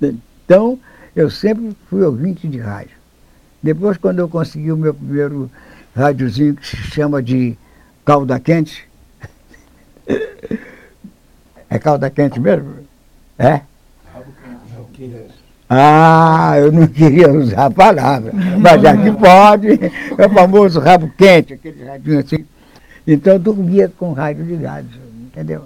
Então, 0.00 0.78
eu 1.14 1.30
sempre 1.30 1.76
fui 1.90 2.02
ouvinte 2.02 2.48
de 2.48 2.58
rádio. 2.58 2.96
Depois, 3.64 3.96
quando 3.96 4.18
eu 4.18 4.28
consegui 4.28 4.70
o 4.70 4.76
meu 4.76 4.92
primeiro 4.92 5.50
rádiozinho 5.96 6.54
que 6.54 6.66
se 6.66 6.76
chama 6.76 7.22
de 7.22 7.56
calda 8.04 8.38
quente. 8.38 8.86
é 11.70 11.78
calda 11.78 12.10
quente 12.10 12.38
mesmo? 12.38 12.74
É? 13.38 13.62
Ah, 15.66 16.56
eu 16.58 16.70
não 16.70 16.86
queria 16.86 17.32
usar 17.32 17.64
a 17.64 17.70
palavra, 17.70 18.32
mas 18.60 18.82
já 18.82 18.94
que 18.94 19.10
pode, 19.12 19.68
é 20.18 20.26
o 20.26 20.30
famoso 20.30 20.78
rabo 20.78 21.10
quente, 21.16 21.54
aquele 21.54 21.84
radinho 21.84 22.18
assim. 22.18 22.44
Então 23.06 23.32
eu 23.32 23.38
dormia 23.38 23.90
com 23.96 24.12
rádio 24.12 24.44
ligado, 24.44 24.88
entendeu? 25.22 25.64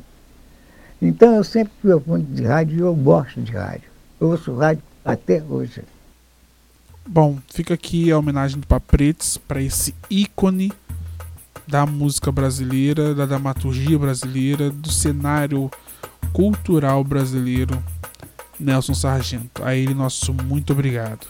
Então 1.02 1.34
eu 1.34 1.42
sempre 1.42 1.72
fui 1.82 1.90
ao 1.90 2.00
ponto 2.00 2.22
de 2.22 2.44
rádio 2.44 2.76
e 2.76 2.80
eu 2.80 2.94
gosto 2.94 3.40
de 3.40 3.50
rádio. 3.50 3.90
Eu 4.20 4.28
ouço 4.28 4.54
rádio 4.54 4.84
até 5.04 5.42
hoje. 5.42 5.82
Bom, 7.10 7.38
fica 7.48 7.72
aqui 7.72 8.12
a 8.12 8.18
homenagem 8.18 8.60
do 8.60 8.66
Papretes 8.66 9.38
para 9.38 9.62
esse 9.62 9.94
ícone 10.10 10.70
da 11.66 11.86
música 11.86 12.30
brasileira, 12.30 13.14
da 13.14 13.24
dramaturgia 13.24 13.98
brasileira, 13.98 14.68
do 14.70 14.92
cenário 14.92 15.70
cultural 16.34 17.02
brasileiro, 17.02 17.82
Nelson 18.60 18.92
Sargento. 18.92 19.64
A 19.64 19.74
ele 19.74 19.94
nosso 19.94 20.34
muito 20.34 20.74
obrigado. 20.74 21.26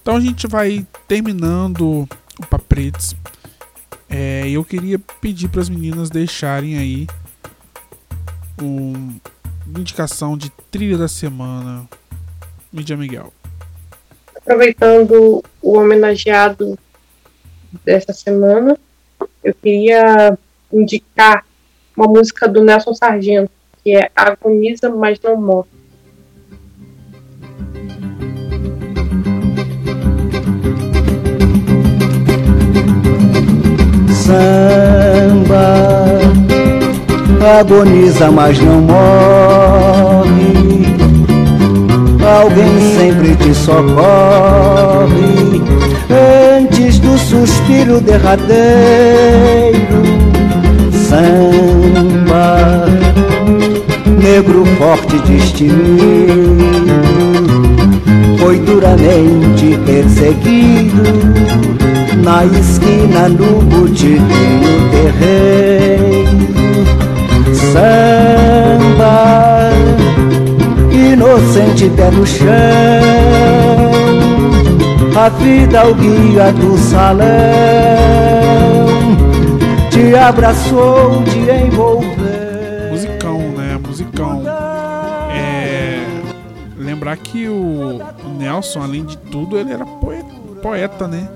Então 0.00 0.14
a 0.14 0.20
gente 0.20 0.46
vai 0.46 0.86
terminando 1.08 2.08
o 2.38 2.46
Papretes. 2.48 3.16
É, 4.08 4.48
eu 4.48 4.64
queria 4.64 5.00
pedir 5.20 5.48
para 5.48 5.60
as 5.60 5.68
meninas 5.68 6.08
deixarem 6.08 6.78
aí 6.78 7.08
um, 8.62 9.18
uma 9.66 9.80
indicação 9.80 10.38
de 10.38 10.50
trilha 10.70 10.96
da 10.96 11.08
semana. 11.08 11.88
Mídia 12.72 12.96
Miguel. 12.96 13.32
Aproveitando 14.50 15.44
o 15.62 15.78
homenageado 15.78 16.76
dessa 17.84 18.12
semana, 18.12 18.76
eu 19.44 19.54
queria 19.54 20.36
indicar 20.72 21.46
uma 21.96 22.08
música 22.08 22.48
do 22.48 22.64
Nelson 22.64 22.92
Sargento, 22.92 23.52
que 23.84 23.96
é 23.96 24.10
Agoniza, 24.12 24.90
mas 24.90 25.20
não 25.20 25.36
morre. 25.36 25.68
Samba 34.12 35.60
agoniza, 37.60 38.32
mas 38.32 38.58
não 38.58 38.80
morre. 38.80 39.49
Alguém 42.22 42.96
sempre 42.96 43.34
te 43.36 43.54
socorre 43.54 43.90
antes 46.60 46.98
do 46.98 47.16
suspiro 47.18 48.00
derradeiro. 48.00 48.50
Samba, 50.92 52.86
negro 54.22 54.64
forte 54.78 55.18
destino, 55.20 56.56
foi 58.38 58.58
duramente 58.60 59.78
perseguido 59.84 61.02
na 62.22 62.44
esquina 62.44 63.28
no 63.28 63.60
botiquinho 63.62 64.90
terreiro. 64.92 66.30
Samba, 67.54 68.09
inocente 71.40 71.88
pé 71.90 72.10
no 72.10 72.26
chão, 72.26 72.46
a 75.16 75.28
vida 75.30 75.88
o 75.88 75.94
guia 75.94 76.52
do 76.52 76.76
salão, 76.76 77.26
te 79.90 80.14
abraçou, 80.14 81.22
te 81.24 81.38
envolveu. 81.66 82.90
Musicão, 82.90 83.38
né? 83.56 83.78
Musicão. 83.84 84.42
É. 85.32 86.04
Lembrar 86.76 87.16
que 87.16 87.48
o 87.48 88.00
Nelson, 88.38 88.82
além 88.82 89.04
de 89.04 89.16
tudo, 89.16 89.58
ele 89.58 89.72
era 89.72 89.84
poeta, 89.84 90.30
poeta 90.62 91.08
né? 91.08 91.26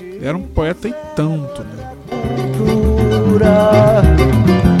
Ele 0.00 0.26
era 0.26 0.36
um 0.36 0.42
poeta 0.42 0.88
e 0.88 0.94
tanto, 1.14 1.62
né? 1.62 1.94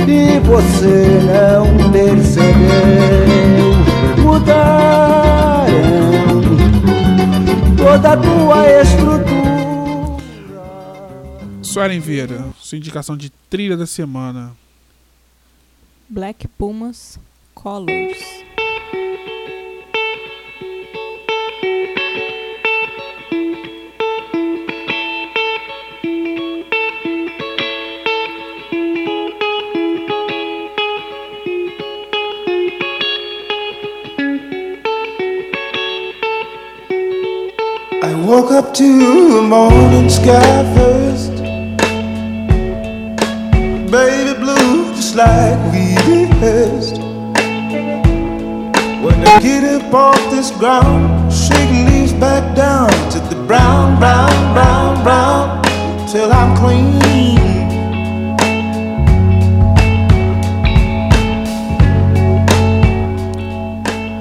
E 0.08 0.38
você 0.40 1.20
não 1.26 1.90
percebeu 1.92 3.77
Mudaram 4.22 5.68
toda 7.76 8.12
a 8.12 8.16
tua 8.16 8.82
estrutura 8.82 9.48
Suelen 11.62 12.00
Vieira, 12.00 12.44
sua 12.58 12.78
indicação 12.78 13.16
de 13.16 13.30
trilha 13.50 13.76
da 13.76 13.86
semana. 13.86 14.56
Black 16.08 16.48
Pumas 16.48 17.20
Colors. 17.54 18.18
Woke 38.40 38.52
up 38.52 38.72
to 38.72 39.34
the 39.34 39.42
morning 39.42 40.08
sky 40.08 40.62
first. 40.76 41.34
Baby 43.90 44.38
blue, 44.38 44.94
just 44.94 45.16
like 45.16 45.58
we 45.72 45.96
rehearsed. 46.06 46.98
When 49.02 49.18
I 49.26 49.40
get 49.40 49.64
up 49.64 49.92
off 49.92 50.30
this 50.30 50.52
ground, 50.52 51.32
shaking 51.32 51.86
leaves 51.86 52.12
back 52.12 52.54
down 52.54 52.90
to 53.10 53.18
the 53.18 53.42
brown, 53.48 53.98
brown, 53.98 54.54
brown, 54.54 55.02
brown, 55.02 55.64
till 56.06 56.32
I'm 56.32 56.56
clean. 56.58 57.38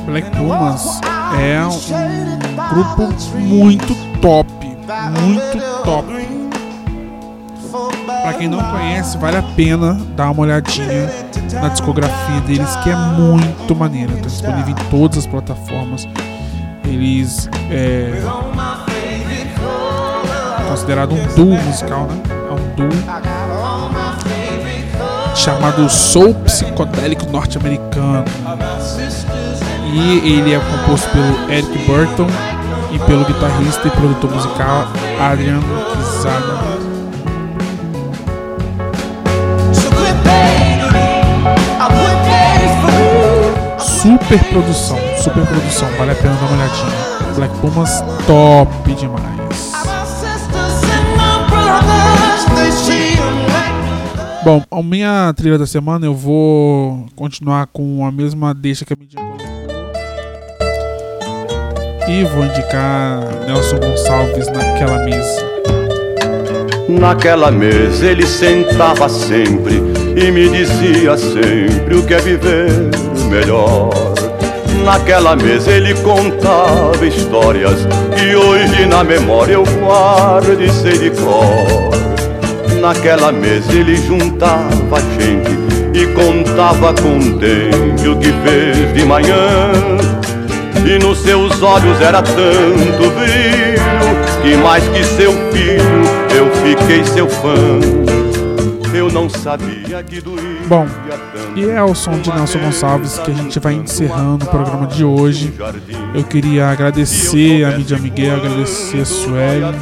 Black 0.08 0.32
Pumas 0.36 1.02
é 1.40 1.64
um 1.68 2.74
grupo 2.74 3.14
muito 3.38 4.07
top, 4.22 4.52
muito 5.22 5.84
top. 5.84 6.08
Pra 8.22 8.34
quem 8.34 8.48
não 8.48 8.64
conhece, 8.72 9.18
vale 9.18 9.38
a 9.38 9.44
pena 9.44 9.94
dar 10.16 10.32
uma 10.32 10.44
olhadinha 10.44 11.10
na 11.62 11.70
discografia 11.70 12.42
deles, 12.42 12.76
que 12.78 12.90
é 12.90 12.96
muito 12.96 13.76
maneira. 13.76 14.14
Tá 14.14 14.22
disponível 14.22 14.70
em 14.70 14.90
todas 14.90 15.20
as 15.20 15.28
plataformas. 15.28 16.08
Eles 16.86 17.50
é 17.70 18.22
considerado 20.70 21.14
um 21.14 21.28
duo 21.36 21.58
musical, 21.64 22.08
né? 22.08 22.22
É 22.30 22.54
um 22.54 22.76
duo 22.76 22.90
chamado 25.36 25.90
Soul 25.90 26.34
Psicodélico 26.36 27.30
Norte-Americano. 27.30 28.26
E 29.94 30.18
ele 30.34 30.54
é 30.54 30.60
composto 30.60 31.10
pelo 31.10 31.52
Eric 31.52 31.78
Burton 31.86 32.28
e 32.98 33.00
pelo 33.06 33.24
guitarrista 33.26 33.88
e 33.88 33.92
produtor 33.92 34.32
musical 34.32 34.88
Adrian 35.32 35.62
Quizada. 35.92 36.58
So 39.74 39.90
quit 39.92 40.16
begging, 40.24 40.82
I 41.80 41.88
quit 41.94 42.18
begging 42.26 42.74
for 42.82 43.80
Super 43.80 44.44
produção, 44.46 44.98
super 45.18 45.46
produção, 45.46 45.88
vale 45.98 46.12
a 46.12 46.16
pena 46.16 46.34
dar 46.36 46.48
uma 46.48 46.56
olhadinha. 46.56 47.36
Black 47.36 47.56
Pumas 47.60 48.04
top 48.26 48.94
demais. 48.96 49.28
Bom, 54.44 54.64
a 54.72 54.82
minha 54.82 55.34
trilha 55.36 55.58
da 55.58 55.68
semana 55.68 56.06
eu 56.06 56.16
vou 56.16 57.06
continuar 57.16 57.68
com 57.68 58.06
a 58.06 58.12
mesma 58.12 58.54
deixa 58.54 58.86
que 58.86 58.94
a 58.94 58.96
colocou. 58.96 59.47
E 62.08 62.24
vou 62.24 62.46
indicar 62.46 63.20
Nelson 63.46 63.80
Gonçalves 63.80 64.48
naquela 64.48 65.00
mesa. 65.00 65.46
Naquela 66.88 67.52
mesa 67.52 68.06
ele 68.06 68.26
sentava 68.26 69.10
sempre 69.10 69.84
e 70.16 70.32
me 70.32 70.48
dizia 70.48 71.18
sempre 71.18 71.96
o 71.96 72.04
que 72.06 72.14
é 72.14 72.20
viver 72.20 72.72
melhor. 73.30 73.90
Naquela 74.86 75.36
mesa 75.36 75.70
ele 75.70 75.94
contava 75.96 77.06
histórias 77.06 77.86
que 78.16 78.34
hoje 78.34 78.86
na 78.86 79.04
memória 79.04 79.56
eu 79.56 79.66
guardo 79.66 80.64
e 80.64 80.70
sei 80.70 80.98
de 80.98 81.10
cor. 81.10 81.92
Naquela 82.80 83.34
mesa 83.34 83.74
ele 83.74 83.98
juntava 83.98 85.02
gente 85.20 85.58
e 85.94 86.08
contava 86.14 86.94
contente 86.94 88.08
o 88.08 88.18
que 88.18 88.32
fez 88.32 88.94
de 88.94 89.04
manhã. 89.04 89.72
E 90.98 91.00
nos 91.00 91.20
seus 91.20 91.62
olhos 91.62 92.02
era 92.02 92.24
tanto 92.24 93.12
brilho 93.12 93.78
que 94.42 94.58
mais 94.58 94.84
que 94.88 95.04
seu 95.04 95.32
filho 95.52 96.02
eu 96.36 96.50
fiquei 96.56 97.04
seu 97.04 97.30
fã. 97.30 97.56
Eu 98.92 99.08
não 99.12 99.30
sabia 99.30 100.02
que 100.02 100.20
doía 100.20 100.60
Bom. 100.68 100.88
E 101.56 101.70
é 101.70 101.84
o 101.84 101.94
som 101.94 102.20
de 102.20 102.34
Nelson 102.34 102.58
Gonçalves 102.58 103.20
que 103.20 103.30
a 103.30 103.34
gente 103.36 103.60
vai 103.60 103.76
encerrando 103.76 104.46
o 104.46 104.48
programa 104.50 104.88
de 104.88 105.04
hoje. 105.04 105.54
Eu 106.16 106.24
queria 106.24 106.70
agradecer 106.70 107.64
a 107.64 107.78
mídia 107.78 108.00
Miguel, 108.00 108.38
agradecer 108.38 109.02
a 109.02 109.06
Sueli 109.06 109.80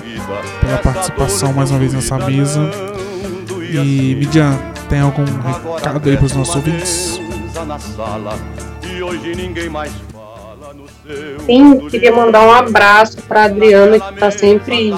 pela 0.59 0.77
participação 0.79 1.53
mais 1.53 1.71
uma 1.71 1.79
vez 1.79 1.93
nessa 1.93 2.17
mesa. 2.17 2.69
E 3.71 4.15
Midian, 4.19 4.53
tem 4.89 4.99
algum 4.99 5.23
recado 5.23 6.09
aí 6.09 6.17
para 6.17 6.25
os 6.25 6.33
nossos 6.33 6.57
ouvintes? 6.57 7.21
Na 7.65 7.79
sala, 7.79 8.37
e 8.85 9.01
hoje 9.01 9.33
ninguém 9.33 9.69
mais 9.69 9.93
Sim, 11.45 11.87
queria 11.89 12.11
mandar 12.11 12.45
um 12.45 12.51
abraço 12.51 13.21
para 13.23 13.43
Adriana 13.43 13.99
que 13.99 14.13
está 14.13 14.31
sempre 14.31 14.93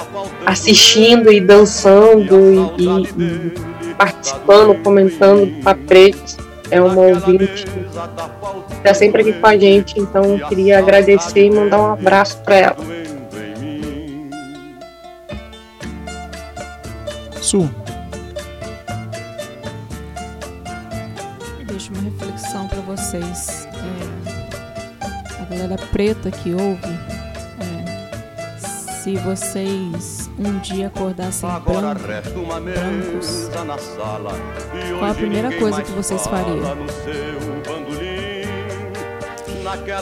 assistindo 0.46 1.32
e 1.32 1.42
dançando 1.42 2.76
e, 2.78 2.84
e, 2.84 3.90
e 3.90 3.94
participando, 3.96 4.82
comentando 4.84 5.62
para. 5.62 6.38
É 6.70 6.82
uma 6.82 7.02
ouvinte 7.02 7.66
está 8.88 8.94
sempre 8.94 9.22
aqui 9.22 9.34
com 9.34 9.48
a 9.48 9.58
gente, 9.58 10.00
então 10.00 10.40
queria 10.48 10.80
agradecer 10.80 11.46
e 11.46 11.52
mandar 11.52 11.80
um 11.80 11.94
abraço 11.94 12.38
para 12.44 12.56
ela. 12.56 12.78
Su. 17.42 17.70
Deixo 21.66 21.94
uma 21.94 22.04
reflexão 22.04 22.68
para 22.68 22.82
vocês 22.82 23.68
a 25.58 25.60
galera 25.60 25.82
preta 25.92 26.30
que 26.30 26.54
ouve, 26.54 27.00
é, 27.60 28.92
se 29.02 29.16
vocês 29.16 30.30
um 30.38 30.60
dia 30.60 30.86
acordassem 30.86 31.50
Agora 31.50 31.96
branco, 31.96 32.46
brancos, 32.46 33.50
mesa 33.50 33.64
na 33.66 33.78
sala. 33.80 34.34
E 34.76 35.00
Qual 35.00 35.10
a 35.10 35.16
primeira 35.16 35.52
coisa 35.58 35.82
que 35.82 35.90
vocês 35.94 36.28
fariam? 36.28 36.78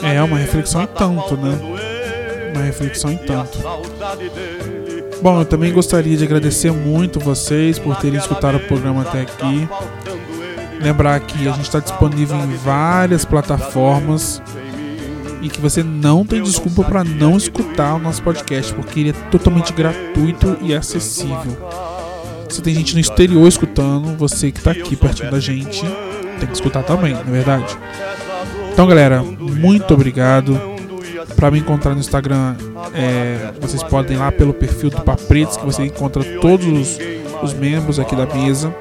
É, 0.02 0.22
uma 0.22 0.36
reflexão 0.36 0.82
em 0.82 0.86
tanto, 0.88 0.98
tá 0.98 1.06
né? 1.08 1.52
faltando 1.52 1.78
ele 1.78 2.52
uma 2.54 2.62
reflexão 2.62 3.10
em 3.12 3.16
tanto. 3.16 3.58
Bom, 5.22 5.40
eu 5.40 5.44
também 5.46 5.72
gostaria 5.72 6.18
de 6.18 6.24
agradecer 6.24 6.70
muito 6.70 7.18
vocês 7.18 7.78
por 7.78 7.96
terem 7.96 8.18
escutado 8.18 8.56
o 8.56 8.60
programa 8.60 9.00
até 9.00 9.22
aqui. 9.22 9.66
Lembrar 10.82 11.18
que 11.20 11.48
a 11.48 11.52
gente 11.52 11.64
está 11.64 11.80
disponível 11.80 12.36
em 12.36 12.54
várias 12.56 13.24
plataformas 13.24 14.42
e 15.42 15.48
que 15.48 15.60
você 15.60 15.82
não 15.82 16.24
tem 16.24 16.42
desculpa 16.42 16.84
para 16.84 17.04
não 17.04 17.36
escutar 17.36 17.94
o 17.94 17.98
nosso 17.98 18.22
podcast, 18.22 18.72
porque 18.74 19.00
ele 19.00 19.10
é 19.10 19.30
totalmente 19.30 19.72
gratuito 19.72 20.56
e 20.60 20.74
acessível. 20.74 21.56
Se 22.48 22.62
tem 22.62 22.74
gente 22.74 22.94
no 22.94 23.00
exterior 23.00 23.46
escutando, 23.46 24.16
você 24.16 24.50
que 24.50 24.58
está 24.58 24.70
aqui 24.70 24.96
pertinho 24.96 25.30
da 25.30 25.40
gente 25.40 25.82
tem 26.38 26.46
que 26.46 26.54
escutar 26.54 26.82
também, 26.82 27.12
não 27.12 27.20
é 27.20 27.24
verdade? 27.24 27.76
Então, 28.72 28.86
galera, 28.86 29.22
muito 29.22 29.94
obrigado. 29.94 30.60
Para 31.34 31.50
me 31.50 31.58
encontrar 31.58 31.92
no 31.92 32.00
Instagram, 32.00 32.56
é, 32.94 33.52
vocês 33.60 33.82
podem 33.82 34.16
ir 34.16 34.20
lá 34.20 34.30
pelo 34.30 34.54
perfil 34.54 34.90
do 34.90 35.00
Papretes, 35.02 35.56
que 35.56 35.64
você 35.64 35.82
encontra 35.84 36.22
todos 36.40 36.66
os, 36.66 36.98
os 37.42 37.54
membros 37.54 37.98
aqui 37.98 38.14
da 38.14 38.26
mesa. 38.26 38.74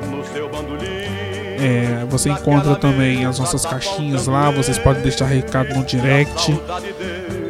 É, 1.57 2.05
você 2.09 2.29
encontra 2.29 2.75
também 2.75 3.25
as 3.25 3.39
nossas 3.39 3.65
caixinhas 3.65 4.27
lá, 4.27 4.51
vocês 4.51 4.77
podem 4.77 5.01
deixar 5.01 5.25
recado 5.25 5.73
no 5.73 5.83
direct. 5.83 6.59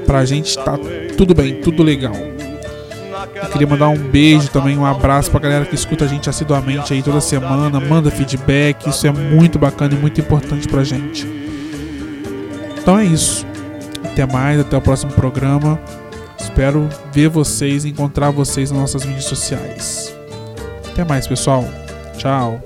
Pra 0.06 0.24
gente 0.26 0.58
tá 0.58 0.78
tudo 1.18 1.34
bem, 1.34 1.62
tudo 1.62 1.82
legal. 1.84 2.16
Eu 2.16 3.50
queria 3.50 3.68
mandar 3.68 3.90
um 3.90 3.98
beijo 3.98 4.50
também, 4.50 4.78
um 4.78 4.86
abraço 4.86 5.32
pra 5.32 5.40
galera 5.40 5.66
que 5.66 5.76
escuta 5.76 6.06
a 6.06 6.08
gente 6.08 6.30
assiduamente 6.30 6.94
aí 6.94 7.02
toda 7.02 7.20
semana, 7.20 7.80
manda 7.80 8.12
feedback, 8.12 8.88
isso 8.88 9.08
é 9.08 9.12
muito 9.12 9.58
bacana 9.58 9.94
e 9.94 9.98
muito 9.98 10.22
importante 10.22 10.68
pra 10.68 10.84
gente. 10.84 11.28
Então 12.78 13.00
é 13.00 13.06
isso. 13.06 13.46
Até 14.04 14.26
mais, 14.26 14.60
até 14.60 14.78
o 14.78 14.82
próximo 14.82 15.12
programa. 15.12 15.80
Espero 16.40 16.88
ver 17.12 17.28
vocês, 17.28 17.84
encontrar 17.84 18.30
vocês 18.30 18.70
nas 18.72 18.80
nossas 18.80 19.04
mídias 19.04 19.26
sociais. 19.26 20.16
Até 20.92 21.04
mais, 21.04 21.28
pessoal. 21.28 21.66
Tchau. 22.18 22.62